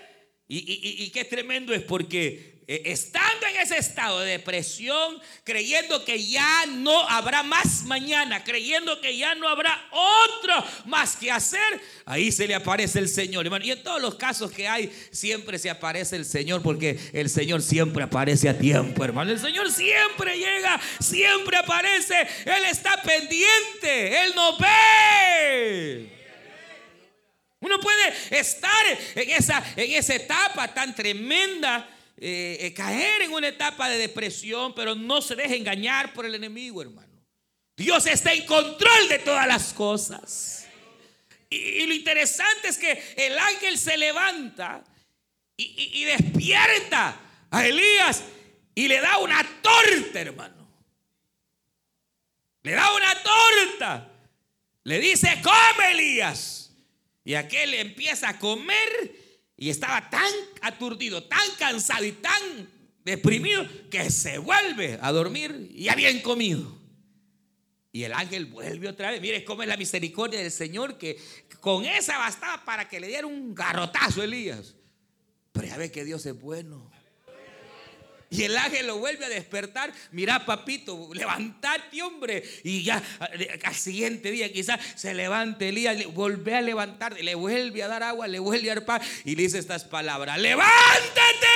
[0.48, 6.66] Y, y qué tremendo es porque estando en ese estado de depresión, creyendo que ya
[6.66, 11.60] no habrá más mañana, creyendo que ya no habrá otro más que hacer,
[12.06, 13.64] ahí se le aparece el Señor, hermano.
[13.64, 17.62] Y en todos los casos que hay, siempre se aparece el Señor, porque el Señor
[17.62, 19.32] siempre aparece a tiempo, hermano.
[19.32, 22.20] El Señor siempre llega, siempre aparece.
[22.44, 26.22] Él está pendiente, Él nos ve.
[27.60, 33.48] Uno puede estar en esa, en esa etapa tan tremenda eh, eh, caer en una
[33.48, 37.12] etapa de depresión, pero no se deje engañar por el enemigo, hermano.
[37.76, 40.66] Dios está en control de todas las cosas.
[41.50, 44.84] Y, lo interesante es que el ángel se levanta
[45.56, 47.20] y, despierta
[47.50, 48.22] a Elías
[48.74, 50.68] y le da una torta, hermano.
[52.62, 54.08] Le da una torta.
[54.84, 56.72] Le dice, come Elías.
[57.24, 59.21] Y aquel empieza a comer
[59.62, 62.68] y estaba tan aturdido, tan cansado y tan
[63.04, 66.76] deprimido que se vuelve a dormir y ya bien comido.
[67.92, 69.20] Y el ángel vuelve otra vez.
[69.20, 71.16] Mire cómo es la misericordia del Señor que
[71.60, 74.74] con esa bastaba para que le diera un garrotazo a Elías.
[75.52, 76.90] Pero ya ve que Dios es bueno.
[78.32, 79.92] Y el ángel lo vuelve a despertar.
[80.10, 82.42] Mira, papito, levantate, hombre.
[82.64, 83.02] Y ya
[83.62, 88.26] al siguiente día quizás se levante Elías, vuelve a levantar, le vuelve a dar agua,
[88.26, 91.46] le vuelve a dar y le dice estas palabras: Levántate.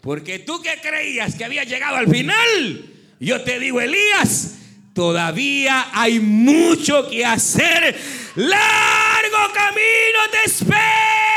[0.00, 2.90] Porque tú que creías que había llegado al final,
[3.20, 4.54] yo te digo, Elías,
[4.94, 7.94] todavía hay mucho que hacer.
[8.36, 11.33] Largo camino te espera.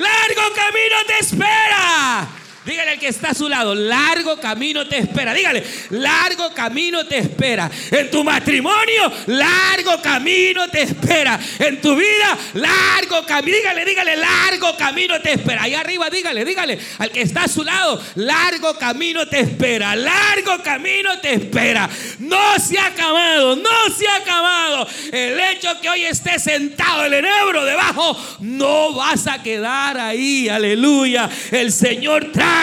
[0.00, 2.39] Largo camino te espera.
[2.70, 5.34] Dígale al que está a su lado, largo camino te espera.
[5.34, 7.68] Dígale, largo camino te espera.
[7.90, 11.36] En tu matrimonio, largo camino te espera.
[11.58, 13.56] En tu vida, largo camino.
[13.56, 15.64] Dígale, dígale, largo camino te espera.
[15.64, 19.96] Ahí arriba, dígale, dígale al que está a su lado, largo camino te espera.
[19.96, 21.90] Largo camino te espera.
[22.20, 24.86] No se ha acabado, no se ha acabado.
[25.10, 30.48] El hecho que hoy estés sentado el enebro debajo, no vas a quedar ahí.
[30.48, 31.28] Aleluya.
[31.50, 32.59] El Señor trae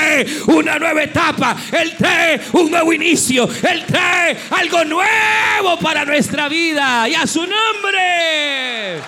[0.47, 7.07] una nueva etapa, Él trae un nuevo inicio, Él trae algo nuevo para nuestra vida
[7.07, 9.01] y a su nombre.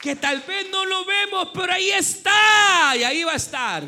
[0.00, 3.82] Que tal vez no lo vemos, pero ahí está y ahí va a estar.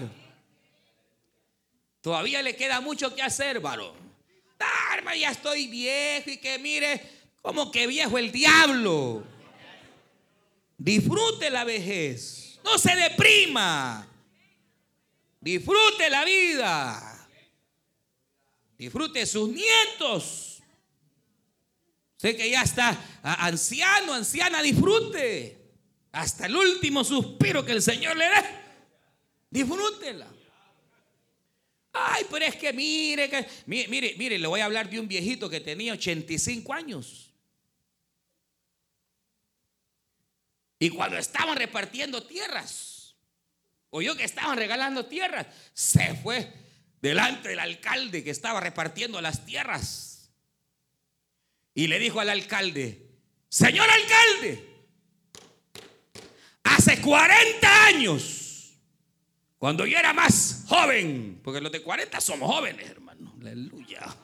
[2.01, 3.95] Todavía le queda mucho que hacer, varón.
[4.59, 7.01] Darma, ya estoy viejo y que mire,
[7.43, 9.23] como que viejo el diablo.
[10.77, 12.59] Disfrute la vejez.
[12.65, 14.08] No se deprima.
[15.49, 17.27] Disfrute la vida.
[18.77, 20.63] Disfrute sus nietos.
[22.19, 25.57] Sé que ya está anciano, anciana, disfrute.
[26.13, 28.45] Hasta el último suspiro que el Señor le dé.
[29.49, 30.29] Disfrútela.
[31.95, 33.31] Ay, pero es que mire,
[33.65, 37.33] mire, mire, mire, le voy a hablar de un viejito que tenía 85 años.
[40.79, 42.98] Y cuando estaban repartiendo tierras,
[43.91, 46.53] oyó que estaban regalando tierras, se fue
[47.01, 50.31] delante del alcalde que estaba repartiendo las tierras.
[51.75, 53.07] Y le dijo al alcalde,
[53.49, 54.65] señor alcalde,
[56.65, 58.73] hace 40 años,
[59.59, 64.01] cuando yo era más joven, porque los de 40 somos jóvenes, hermano, aleluya.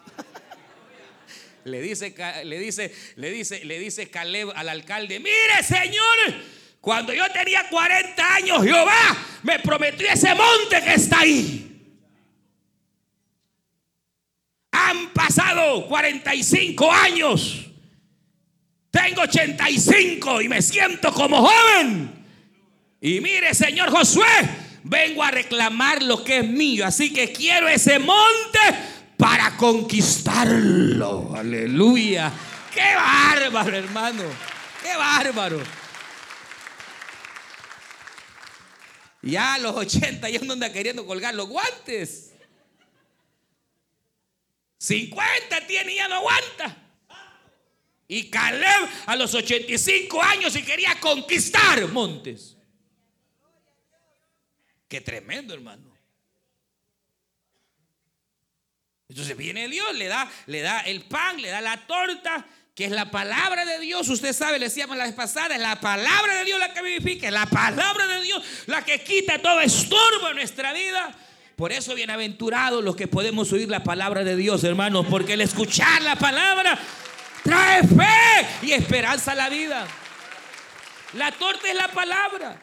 [1.64, 2.14] Le dice,
[2.44, 6.34] le dice, le dice, le dice Caleb al alcalde, mire señor,
[6.84, 11.70] cuando yo tenía 40 años, Jehová me prometió ese monte que está ahí.
[14.70, 17.64] Han pasado 45 años.
[18.90, 22.22] Tengo 85 y me siento como joven.
[23.00, 24.26] Y mire, señor Josué,
[24.82, 26.84] vengo a reclamar lo que es mío.
[26.84, 28.58] Así que quiero ese monte
[29.16, 31.34] para conquistarlo.
[31.34, 32.30] Aleluya.
[32.74, 34.24] Qué bárbaro, hermano.
[34.82, 35.83] Qué bárbaro.
[39.24, 42.34] Ya a los 80 ya anda queriendo colgar los guantes.
[44.78, 46.76] 50 tiene y ya no aguanta.
[48.06, 52.56] Y Caleb a los 85 años y quería conquistar montes.
[54.86, 55.94] Qué tremendo, hermano.
[59.08, 62.90] Entonces viene Dios, le da, le da el pan, le da la torta, que es
[62.90, 64.08] la palabra de Dios.
[64.08, 67.28] Usted sabe, le decíamos la vez pasada, es la palabra de Dios la que vivifica,
[67.28, 71.14] es la palabra de Dios la que quita todo estorbo en nuestra vida.
[71.56, 76.02] Por eso bienaventurados los que podemos oír la palabra de Dios, hermanos, porque el escuchar
[76.02, 76.76] la palabra
[77.44, 79.86] trae fe y esperanza a la vida.
[81.12, 82.60] La torta es la palabra.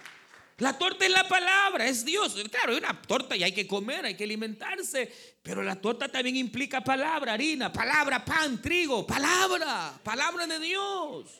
[0.62, 2.36] La torta es la palabra, es Dios.
[2.52, 5.12] Claro, hay una torta y hay que comer, hay que alimentarse.
[5.42, 11.32] Pero la torta también implica palabra, harina, palabra, pan, trigo, palabra, palabra de Dios.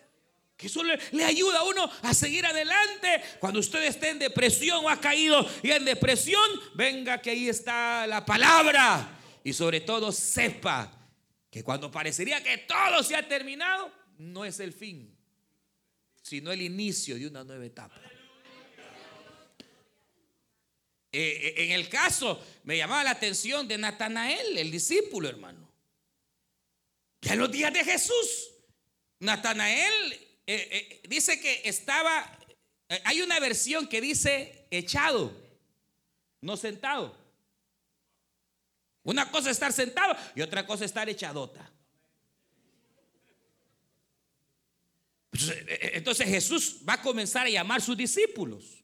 [0.58, 3.22] Que eso le, le, ayuda a uno a seguir adelante.
[3.40, 8.08] Cuando usted esté en depresión o ha caído y en depresión, venga que ahí está
[8.08, 9.20] la palabra.
[9.44, 10.92] Y sobre todo sepa
[11.52, 15.16] que cuando parecería que todo se ha terminado, no es el fin,
[16.24, 18.02] sino el inicio de una nueva etapa.
[21.12, 25.70] Eh, en el caso, me llamaba la atención de Natanael, el discípulo, hermano.
[27.22, 28.52] Ya en los días de Jesús,
[29.20, 30.14] Natanael
[30.48, 32.40] eh, eh, dice que estaba,
[32.90, 35.32] eh, hay una versión que dice echado,
[36.42, 37.16] no sentado.
[39.04, 41.72] Una cosa es estar sentado y otra cosa es estar echadota.
[45.94, 48.81] Entonces Jesús va a comenzar a llamar a sus discípulos.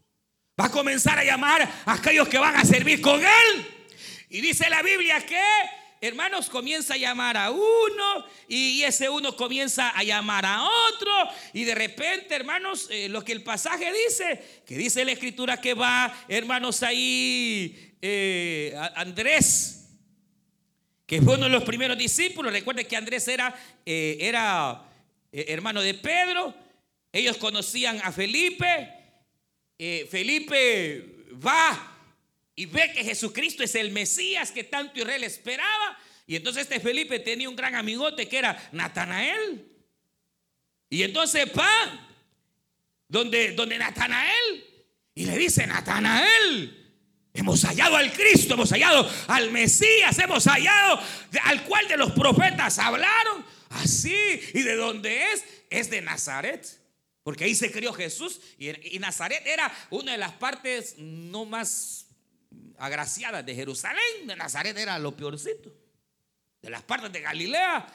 [0.60, 3.68] Va a comenzar a llamar a aquellos que van a servir con Él.
[4.30, 5.40] Y dice la Biblia que,
[6.02, 11.12] hermanos, comienza a llamar a uno y ese uno comienza a llamar a otro.
[11.54, 15.76] Y de repente, hermanos, eh, lo que el pasaje dice, que dice la escritura que
[15.76, 19.90] va, hermanos, ahí eh, Andrés,
[21.06, 22.52] que fue uno de los primeros discípulos.
[22.52, 23.56] Recuerden que Andrés era,
[23.86, 24.84] eh, era
[25.32, 26.52] hermano de Pedro.
[27.14, 28.97] Ellos conocían a Felipe.
[29.80, 31.98] Eh, Felipe va
[32.56, 35.98] y ve que Jesucristo es el Mesías que tanto Israel esperaba.
[36.26, 39.66] Y entonces este Felipe tenía un gran amigote que era Natanael.
[40.90, 42.10] Y entonces va
[43.08, 44.66] donde, donde Natanael
[45.18, 46.94] y le dice, Natanael,
[47.34, 51.02] hemos hallado al Cristo, hemos hallado al Mesías, hemos hallado
[51.44, 53.44] al cual de los profetas hablaron.
[53.70, 54.16] Así,
[54.54, 56.68] y de dónde es, es de Nazaret.
[57.28, 62.06] Porque ahí se crió Jesús y, Nazaret era una de las partes no más
[62.78, 64.28] agraciadas de Jerusalén.
[64.28, 65.70] De Nazaret era lo peorcito.
[66.62, 67.86] De las partes de Galilea,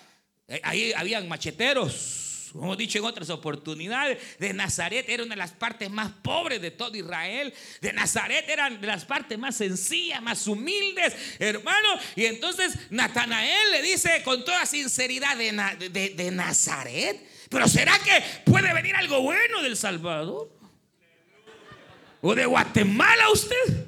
[0.48, 2.50] eh, ahí habían macheteros.
[2.52, 6.60] Como hemos dicho en otras oportunidades, de Nazaret era una de las partes más pobres
[6.60, 7.54] de todo Israel.
[7.80, 11.88] De Nazaret eran de las partes más sencillas, más humildes, hermano.
[12.16, 17.31] Y entonces Natanael le dice con toda sinceridad de, de Nazaret.
[17.52, 20.50] Pero ¿será que puede venir algo bueno del Salvador?
[22.22, 23.86] ¿O de Guatemala usted?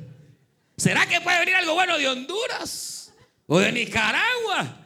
[0.77, 3.15] ¿Será que puede venir algo bueno de Honduras?
[3.47, 4.81] ¿O de Nicaragua?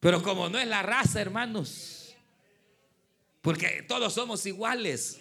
[0.00, 2.16] Pero como no es la raza, hermanos,
[3.42, 5.20] porque todos somos iguales.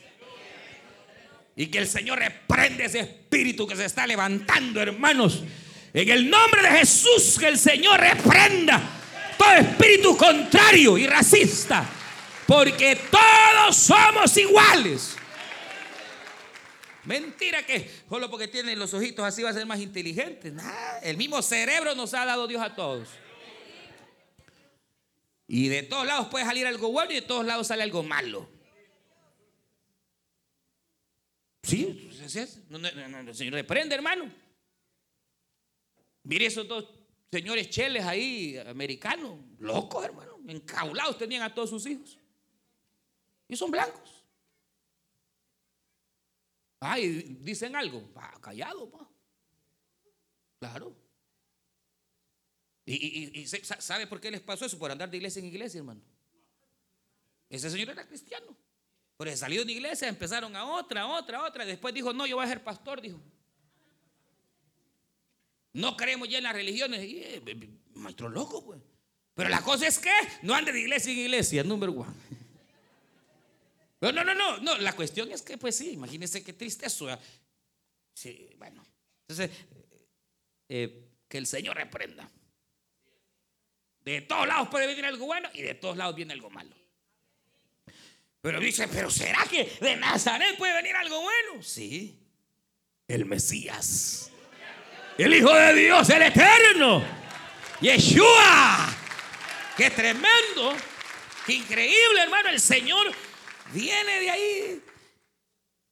[1.57, 5.43] Y que el Señor reprende ese espíritu que se está levantando, hermanos.
[5.93, 8.98] En el nombre de Jesús, que el Señor reprenda
[9.39, 11.89] todo espíritu contrario y racista.
[12.45, 15.15] Porque todos somos iguales.
[17.05, 20.53] Mentira que solo porque tienen los ojitos así va a ser más inteligente.
[21.01, 23.07] el mismo cerebro nos ha dado Dios a todos.
[25.47, 28.47] Y de todos lados puede salir algo bueno y de todos lados sale algo malo.
[31.63, 32.59] Sí, así es.
[33.51, 34.31] reprende, hermano.
[36.23, 36.98] Mire esos dos
[37.31, 42.17] señores cheles ahí, americanos, locos, hermano, encaulados tenían a todos sus hijos.
[43.47, 44.23] Y son blancos.
[46.79, 48.11] Ay, dicen algo,
[48.41, 49.09] callado, pa.
[50.59, 50.95] Claro.
[52.85, 54.79] Y, ¿sabe por qué les pasó eso?
[54.79, 56.01] Por andar de iglesia en iglesia, hermano.
[57.49, 58.55] Ese señor era cristiano.
[59.17, 61.65] Pero salió de iglesia, empezaron a otra, otra, otra.
[61.65, 63.19] Y después dijo, no, yo voy a ser pastor, dijo.
[65.79, 66.99] No creemos ya en las religiones.
[67.01, 67.41] Eh,
[67.93, 68.79] maestro loco, pues.
[69.33, 70.11] Pero la cosa es que
[70.41, 72.13] no ande de iglesia en iglesia, número uno.
[74.01, 74.77] No, no, no, no.
[74.77, 77.07] La cuestión es que, pues sí, imagínense qué triste eso.
[78.13, 78.83] Sí, bueno.
[79.27, 79.51] Entonces,
[80.67, 82.29] eh, que el Señor reprenda.
[84.03, 86.75] De todos lados puede venir algo bueno y de todos lados viene algo malo.
[88.41, 91.63] Pero dice, pero ¿será que de Nazaret puede venir algo bueno?
[91.63, 92.19] Sí.
[93.07, 94.31] El Mesías.
[95.19, 97.03] El Hijo de Dios, el Eterno.
[97.81, 98.95] Yeshua.
[99.75, 100.73] Qué tremendo.
[101.45, 102.47] Qué increíble, hermano.
[102.47, 103.11] El Señor
[103.73, 104.81] viene de ahí.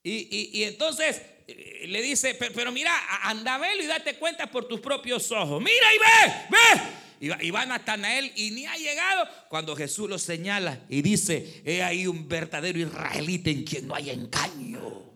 [0.01, 4.79] Y, entonces eh, le dice, pero, mira, anda a verlo y date cuenta por tus
[4.79, 5.61] propios ojos.
[5.61, 7.37] Mira y ve, ve.
[7.41, 12.07] Y va, Natanael y ni ha llegado cuando Jesús lo señala y dice, he ahí
[12.07, 15.06] un verdadero israelita en quien no hay engaño.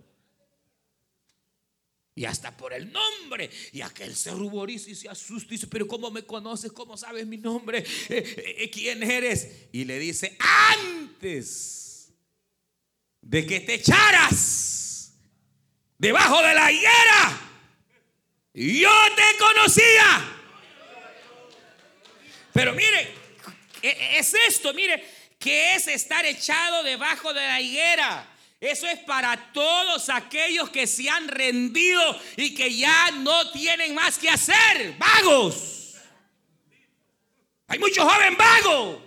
[2.21, 3.49] Y hasta por el nombre.
[3.71, 6.71] Y aquel se ruboriza y se asusta y dice, pero ¿cómo me conoces?
[6.71, 7.79] ¿Cómo sabes mi nombre?
[7.79, 9.47] Eh, eh, eh, ¿Quién eres?
[9.71, 12.13] Y le dice, antes
[13.21, 15.13] de que te echaras
[15.97, 17.41] debajo de la higuera,
[18.53, 20.37] yo te conocía.
[22.53, 23.15] Pero mire,
[23.81, 25.03] e, es esto, mire,
[25.39, 28.30] que es estar echado debajo de la higuera.
[28.61, 34.19] Eso es para todos aquellos que se han rendido y que ya no tienen más
[34.19, 34.93] que hacer.
[34.99, 35.95] Vagos.
[37.67, 39.01] Hay muchos jóvenes vagos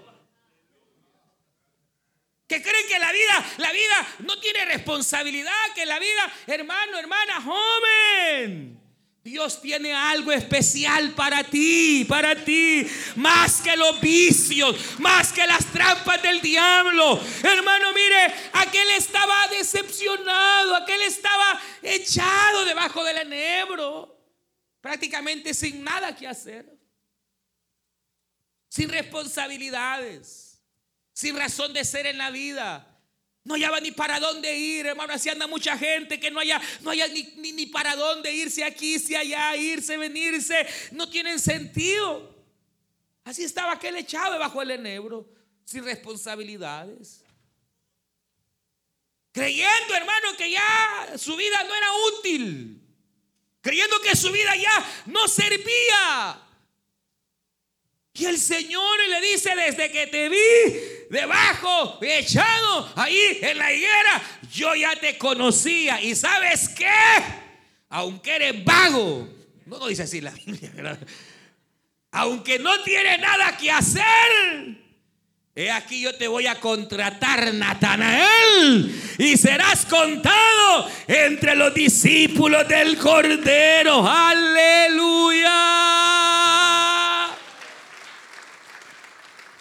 [2.48, 7.40] que creen que la vida, la vida no tiene responsabilidad, que la vida, hermano, hermana,
[7.40, 8.83] joven.
[9.24, 15.64] Dios tiene algo especial para ti, para ti, más que los vicios, más que las
[15.72, 17.18] trampas del diablo.
[17.42, 24.14] Hermano, mire, aquel estaba decepcionado, aquel estaba echado debajo del enebro,
[24.82, 26.70] prácticamente sin nada que hacer,
[28.68, 30.62] sin responsabilidades,
[31.14, 32.93] sin razón de ser en la vida.
[33.44, 35.12] No hallaba ni para dónde ir, hermano.
[35.12, 38.98] Así anda mucha gente que no haya, no haya ni, ni, para dónde irse aquí,
[38.98, 40.66] si allá, irse, venirse.
[40.92, 42.34] No tienen sentido.
[43.22, 45.28] Así estaba aquel echado debajo del enebro,
[45.64, 47.22] sin responsabilidades.
[49.32, 51.88] Creyendo, hermano, que ya su vida no era
[52.18, 52.80] útil.
[53.60, 56.43] Creyendo que su vida ya no servía.
[58.16, 60.36] Y el Señor le dice, desde que te vi
[61.10, 66.00] debajo, echado ahí en la higuera, yo ya te conocía.
[66.00, 66.86] Y sabes qué,
[67.88, 69.28] aunque eres vago,
[69.66, 70.96] no lo dice así la Biblia,
[72.12, 74.84] aunque no tiene nada que hacer,
[75.56, 82.98] He aquí yo te voy a contratar, Natanael, y serás contado entre los discípulos del
[82.98, 84.04] Cordero.
[84.04, 85.54] Aleluya.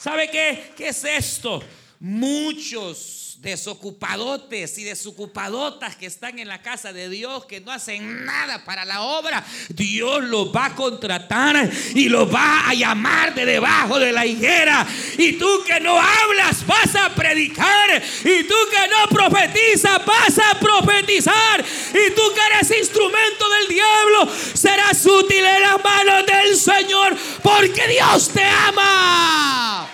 [0.03, 0.73] ¿Sabe qué?
[0.75, 1.63] ¿Qué es esto?
[1.97, 8.65] Muchos desocupadotes y desocupadotas que están en la casa de Dios, que no hacen nada
[8.65, 13.97] para la obra, Dios los va a contratar y los va a llamar de debajo
[13.97, 14.85] de la higuera.
[15.17, 18.03] Y tú que no hablas, vas a predicar.
[18.25, 21.63] Y tú que no profetizas, vas a profetizar.
[21.63, 27.87] Y tú que eres instrumento del diablo, serás útil en las manos del Señor, porque
[27.87, 29.92] Dios te ama.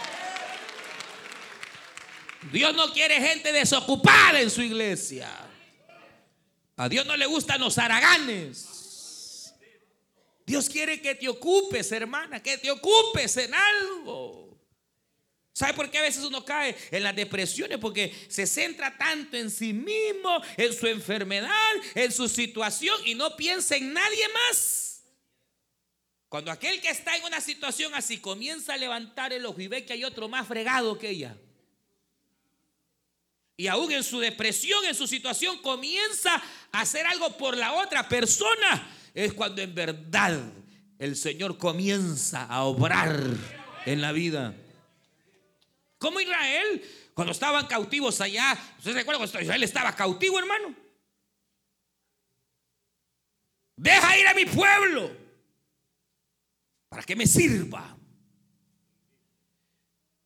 [2.52, 5.30] Dios no quiere gente desocupada en su iglesia.
[6.78, 9.54] A Dios no le gustan los haraganes.
[10.46, 14.58] Dios quiere que te ocupes, hermana, que te ocupes en algo.
[15.54, 17.78] ¿Sabe por qué a veces uno cae en las depresiones?
[17.78, 21.52] Porque se centra tanto en sí mismo, en su enfermedad,
[21.94, 25.04] en su situación y no piensa en nadie más.
[26.30, 29.86] Cuando aquel que está en una situación así comienza a levantar el ojo y ve
[29.86, 31.36] que hay otro más fregado que ella
[33.60, 36.42] y aún en su depresión, en su situación, comienza
[36.72, 40.40] a hacer algo por la otra persona, es cuando en verdad
[40.98, 43.22] el Señor comienza a obrar
[43.86, 44.56] en la vida.
[45.98, 46.82] Como Israel,
[47.14, 50.74] cuando estaban cautivos allá, ¿ustedes recuerdan cuando Israel estaba cautivo, hermano?
[53.76, 55.12] Deja ir a mi pueblo
[56.88, 57.99] para que me sirva.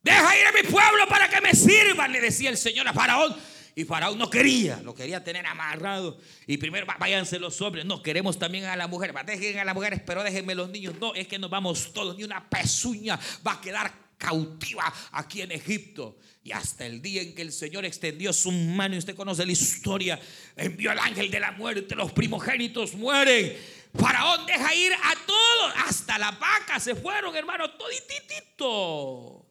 [0.04, 3.34] Deja ir a mi pueblo para que me sirvan, le decía el Señor a Faraón.
[3.74, 6.18] Y Faraón no quería, lo quería tener amarrado.
[6.46, 7.86] Y primero váyanse los hombres.
[7.86, 9.16] No, queremos también a las mujeres.
[9.26, 10.94] Dejen a las mujeres, pero déjenme los niños.
[11.00, 12.16] No, es que nos vamos todos.
[12.16, 16.18] Ni una pezuña va a quedar cautiva aquí en Egipto.
[16.44, 19.52] Y hasta el día en que el Señor extendió su mano, y usted conoce la
[19.52, 20.20] historia,
[20.54, 23.56] envió al ángel de la muerte, los primogénitos mueren.
[23.98, 29.43] Faraón deja ir a todos, hasta la vaca se fueron, hermano, todititito.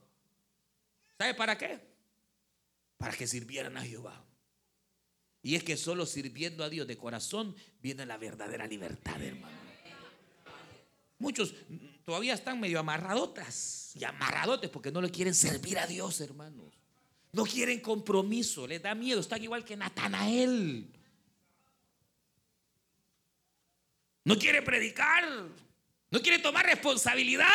[1.17, 1.79] ¿Sabe para qué?
[2.97, 4.23] Para que sirvieran a Jehová.
[5.41, 9.63] Y es que solo sirviendo a Dios de corazón viene la verdadera libertad, hermano.
[11.19, 11.53] Muchos
[12.05, 16.73] todavía están medio amarradotas y amarradotes porque no le quieren servir a Dios, hermanos.
[17.33, 20.87] No quieren compromiso, les da miedo, están igual que Natanael.
[24.23, 25.23] No quiere predicar,
[26.09, 27.47] no quiere tomar responsabilidad.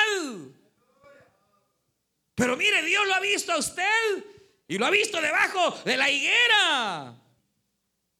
[2.38, 4.24] Pero mire, Dios lo ha visto a usted
[4.68, 7.14] y lo ha visto debajo de la higuera.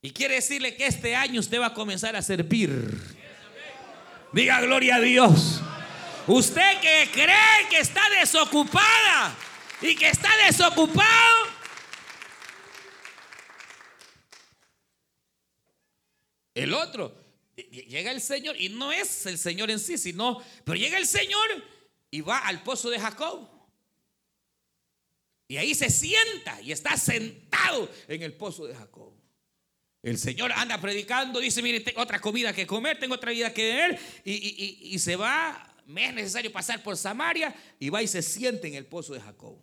[0.02, 2.98] Y quiere decirle que este año usted va a comenzar a servir.
[4.32, 5.60] Diga gloria a Dios.
[6.26, 9.36] Usted que cree que está desocupada
[9.80, 11.46] y que está desocupado.
[16.54, 17.14] El otro,
[17.54, 21.64] llega el Señor y no es el Señor en sí, sino, pero llega el Señor
[22.10, 23.57] y va al pozo de Jacob.
[25.48, 29.14] Y ahí se sienta y está sentado en el pozo de Jacob.
[30.02, 33.74] El Señor anda predicando, dice, mire, tengo otra comida que comer, tengo otra vida que
[33.74, 38.22] ver, y, y se va, me es necesario pasar por Samaria, y va y se
[38.22, 39.58] sienta en el pozo de Jacob.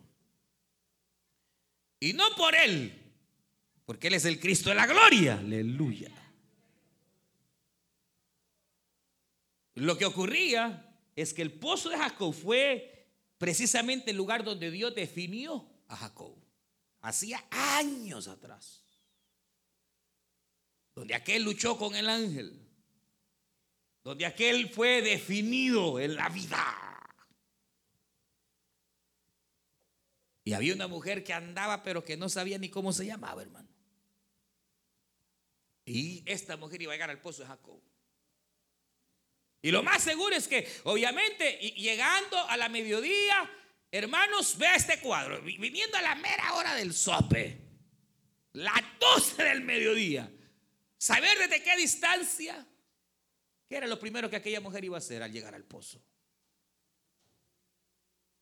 [2.00, 2.92] Y no por él,
[3.86, 6.10] porque él es el Cristo de la gloria, aleluya.
[9.74, 13.08] Lo que ocurría es que el pozo de Jacob fue
[13.38, 16.36] precisamente el lugar donde Dios definió a Jacob.
[17.00, 18.82] Hacía años atrás.
[20.94, 22.60] Donde aquel luchó con el ángel.
[24.02, 26.96] Donde aquel fue definido en la vida.
[30.44, 33.68] Y había una mujer que andaba pero que no sabía ni cómo se llamaba, hermano.
[35.84, 37.80] Y esta mujer iba a llegar al pozo de Jacob.
[39.62, 43.50] Y lo más seguro es que, obviamente, llegando a la mediodía,
[43.96, 47.60] hermanos, vea este cuadro, viniendo a la mera hora del sope,
[48.52, 50.30] la 12 del mediodía,
[50.96, 52.66] saber desde qué distancia,
[53.68, 56.02] ¿qué era lo primero que aquella mujer iba a hacer al llegar al pozo?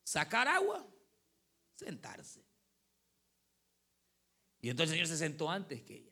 [0.03, 0.87] Sacar agua,
[1.75, 2.45] sentarse.
[4.61, 6.11] Y entonces el Señor se sentó antes que ella.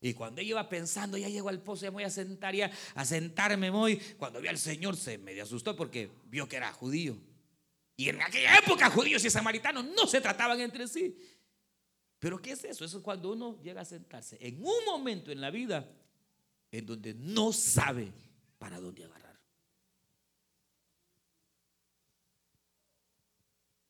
[0.00, 2.70] Y cuando ella iba pensando, ya llego al pozo, ya me voy a sentar, ya
[2.94, 3.96] a sentarme voy.
[4.18, 7.18] Cuando vio al Señor se medio asustó porque vio que era judío.
[7.96, 11.16] Y en aquella época judíos y samaritanos no se trataban entre sí.
[12.18, 12.84] Pero ¿qué es eso?
[12.84, 15.88] Eso es cuando uno llega a sentarse en un momento en la vida
[16.70, 18.12] en donde no sabe
[18.58, 19.38] para dónde agarrar.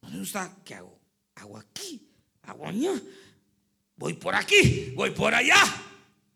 [0.03, 0.57] ¿Dónde está?
[0.65, 0.99] ¿Qué hago?
[1.35, 2.09] ¿Hago aquí?
[2.43, 2.93] ¿Hago allá?
[3.97, 5.57] Voy por aquí, voy por allá.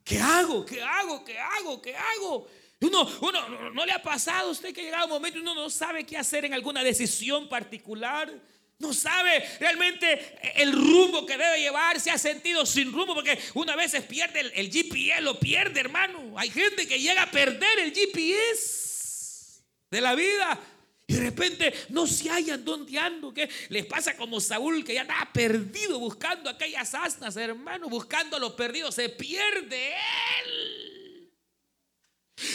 [0.03, 0.64] ¿Qué hago?
[0.64, 1.25] ¿Qué hago?
[1.25, 1.81] ¿Qué hago?
[1.81, 2.49] ¿Qué hago?
[2.81, 6.05] Uno, uno, ¿no le ha pasado a usted que llegado un momento uno no sabe
[6.05, 8.33] qué hacer en alguna decisión particular?
[8.78, 13.76] No sabe realmente el rumbo que debe llevar, se ha sentido sin rumbo, porque una
[13.76, 16.39] vez pierde el, GPS, lo pierde, hermano.
[16.39, 20.59] Hay gente que llega a perder el GPS de la vida.
[21.07, 23.35] Y de repente no se hallan donde ando.
[23.35, 28.41] ¿Qué les pasa como Saúl que ya estaba perdido buscando aquellas asnas, hermano, buscando a
[28.41, 28.95] los perdidos?
[28.95, 30.89] Se pierde él.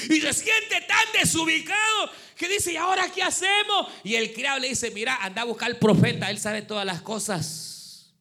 [0.10, 3.88] Y se siente tan desubicado que dice, ¿y ahora qué hacemos?
[4.04, 7.02] Y el criado le dice, mira, anda a buscar al profeta, él sabe todas las
[7.02, 8.14] cosas.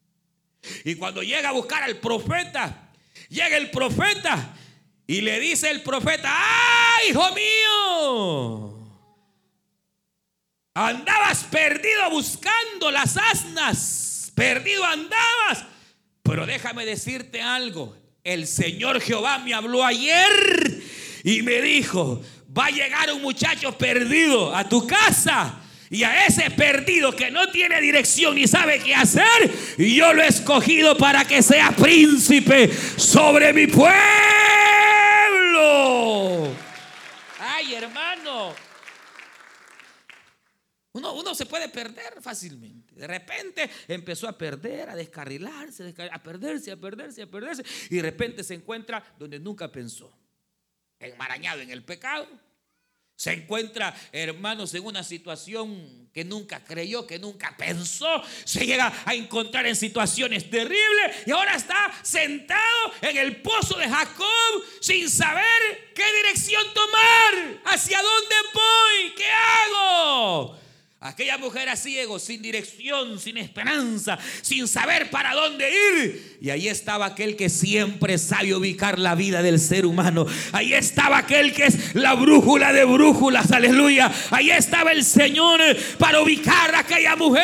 [0.83, 2.91] Y cuando llega a buscar al profeta,
[3.29, 4.55] llega el profeta
[5.07, 8.75] y le dice el profeta, ¡ay, hijo mío!
[10.73, 14.31] Andabas perdido buscando las asnas.
[14.35, 15.65] Perdido andabas.
[16.21, 17.95] Pero déjame decirte algo.
[18.23, 20.74] El Señor Jehová me habló ayer
[21.25, 22.21] y me dijo,
[22.55, 25.59] va a llegar un muchacho perdido a tu casa.
[25.89, 30.27] Y a ese perdido que no tiene dirección ni sabe qué hacer, yo lo he
[30.27, 33.95] escogido para que sea príncipe sobre mi pueblo.
[37.39, 38.53] Ay, hermano.
[40.91, 42.93] Uno, se puede perder fácilmente.
[42.93, 47.63] De repente empezó a perder, a descarrilarse, a perderse, a perderse, a perderse.
[47.89, 50.15] Y de repente se encuentra donde nunca pensó.
[50.99, 52.27] Enmarañado en el pecado.
[53.17, 58.21] Se encuentra, hermanos, en una situación que nunca creyó, que nunca pensó.
[58.43, 63.87] Se llega a encontrar en situaciones terribles y ahora está sentado en el pozo de
[63.87, 70.64] Jacob sin saber qué dirección tomar, hacia dónde voy, qué hago.
[71.01, 76.37] Aquella mujer a ciego, sin dirección, sin esperanza, sin saber para dónde ir.
[76.41, 80.25] Y ahí estaba aquel que siempre sabe ubicar la vida del ser humano.
[80.51, 84.11] Ahí estaba aquel que es la brújula de brújulas, aleluya.
[84.31, 85.59] Ahí estaba el Señor
[85.99, 87.43] para ubicar a aquella mujer.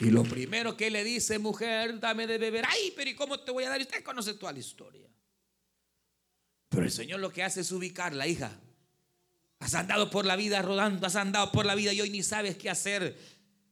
[0.00, 2.64] Y lo primero que le dice, mujer, dame de beber.
[2.68, 3.80] Ay, pero ¿y cómo te voy a dar?
[3.80, 5.08] Usted conoce toda la historia.
[6.70, 8.58] Pero el Señor lo que hace es ubicarla, hija.
[9.60, 12.56] Has andado por la vida rodando, has andado por la vida y hoy ni sabes
[12.56, 13.16] qué hacer.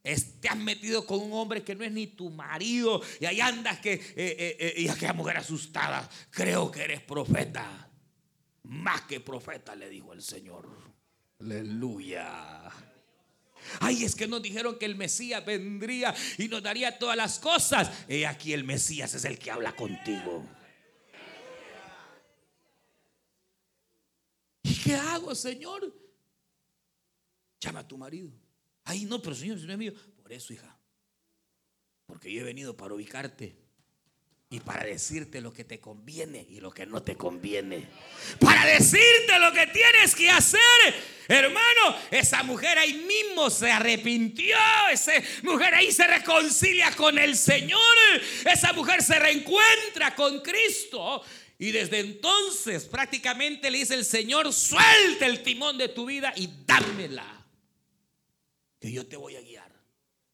[0.03, 3.80] te has metido con un hombre que no es ni tu marido y ahí andas
[3.80, 7.89] que, eh, eh, eh, y aquella mujer asustada, creo que eres profeta.
[8.64, 10.68] Más que profeta, le dijo el Señor.
[11.41, 12.70] Aleluya.
[13.80, 17.91] Ay, es que nos dijeron que el Mesías vendría y nos daría todas las cosas.
[18.09, 20.47] He aquí el Mesías es el que habla contigo.
[24.89, 25.95] Qué hago, Señor?
[27.61, 28.30] Llama a tu marido.
[28.84, 29.93] Ay, no, pero Señor, si no es mío.
[30.22, 30.78] Por eso, hija.
[32.07, 33.55] Porque yo he venido para ubicarte
[34.49, 37.86] y para decirte lo que te conviene y lo que no te conviene.
[38.41, 40.61] Para decirte lo que tienes que hacer.
[41.28, 44.57] Hermano, esa mujer ahí mismo se arrepintió.
[44.91, 45.12] Esa
[45.43, 47.78] mujer ahí se reconcilia con el Señor.
[48.51, 51.22] Esa mujer se reencuentra con Cristo.
[51.59, 56.48] Y desde entonces prácticamente le dice el Señor, suelta el timón de tu vida y
[56.64, 57.46] dámela.
[58.80, 59.72] Que yo te voy a guiar.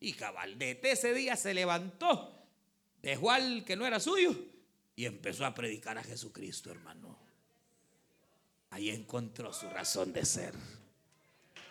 [0.00, 2.34] Y cabaldete ese día se levantó
[3.04, 4.34] dejó al que no era suyo
[4.96, 7.18] y empezó a predicar a Jesucristo, hermano.
[8.70, 10.54] Ahí encontró su razón de ser.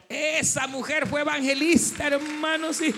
[0.07, 2.81] Esa mujer fue evangelista, hermanos.
[2.81, 2.93] Y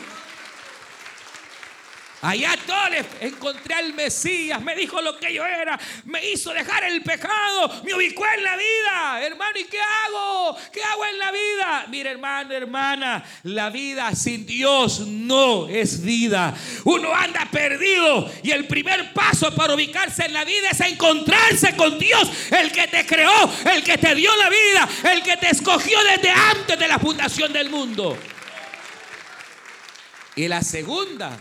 [2.21, 2.75] Allá todo
[3.21, 7.93] encontré al Mesías, me dijo lo que yo era, me hizo dejar el pecado, me
[7.93, 9.21] ubicó en la vida.
[9.21, 10.57] Hermano, ¿y qué hago?
[10.71, 11.85] ¿Qué hago en la vida?
[11.89, 16.55] Mira, hermano, hermana, la vida sin Dios no es vida.
[16.85, 21.99] Uno anda perdido y el primer paso para ubicarse en la vida es encontrarse con
[21.99, 25.99] Dios, el que te creó, el que te dio la vida, el que te escogió
[26.03, 28.17] desde antes de la fundación del mundo.
[30.37, 31.37] Y la segunda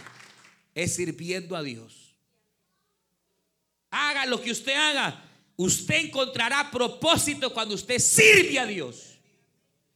[0.75, 2.15] es sirviendo a Dios.
[3.91, 5.23] Haga lo que usted haga.
[5.57, 9.19] Usted encontrará propósito cuando usted sirve a Dios.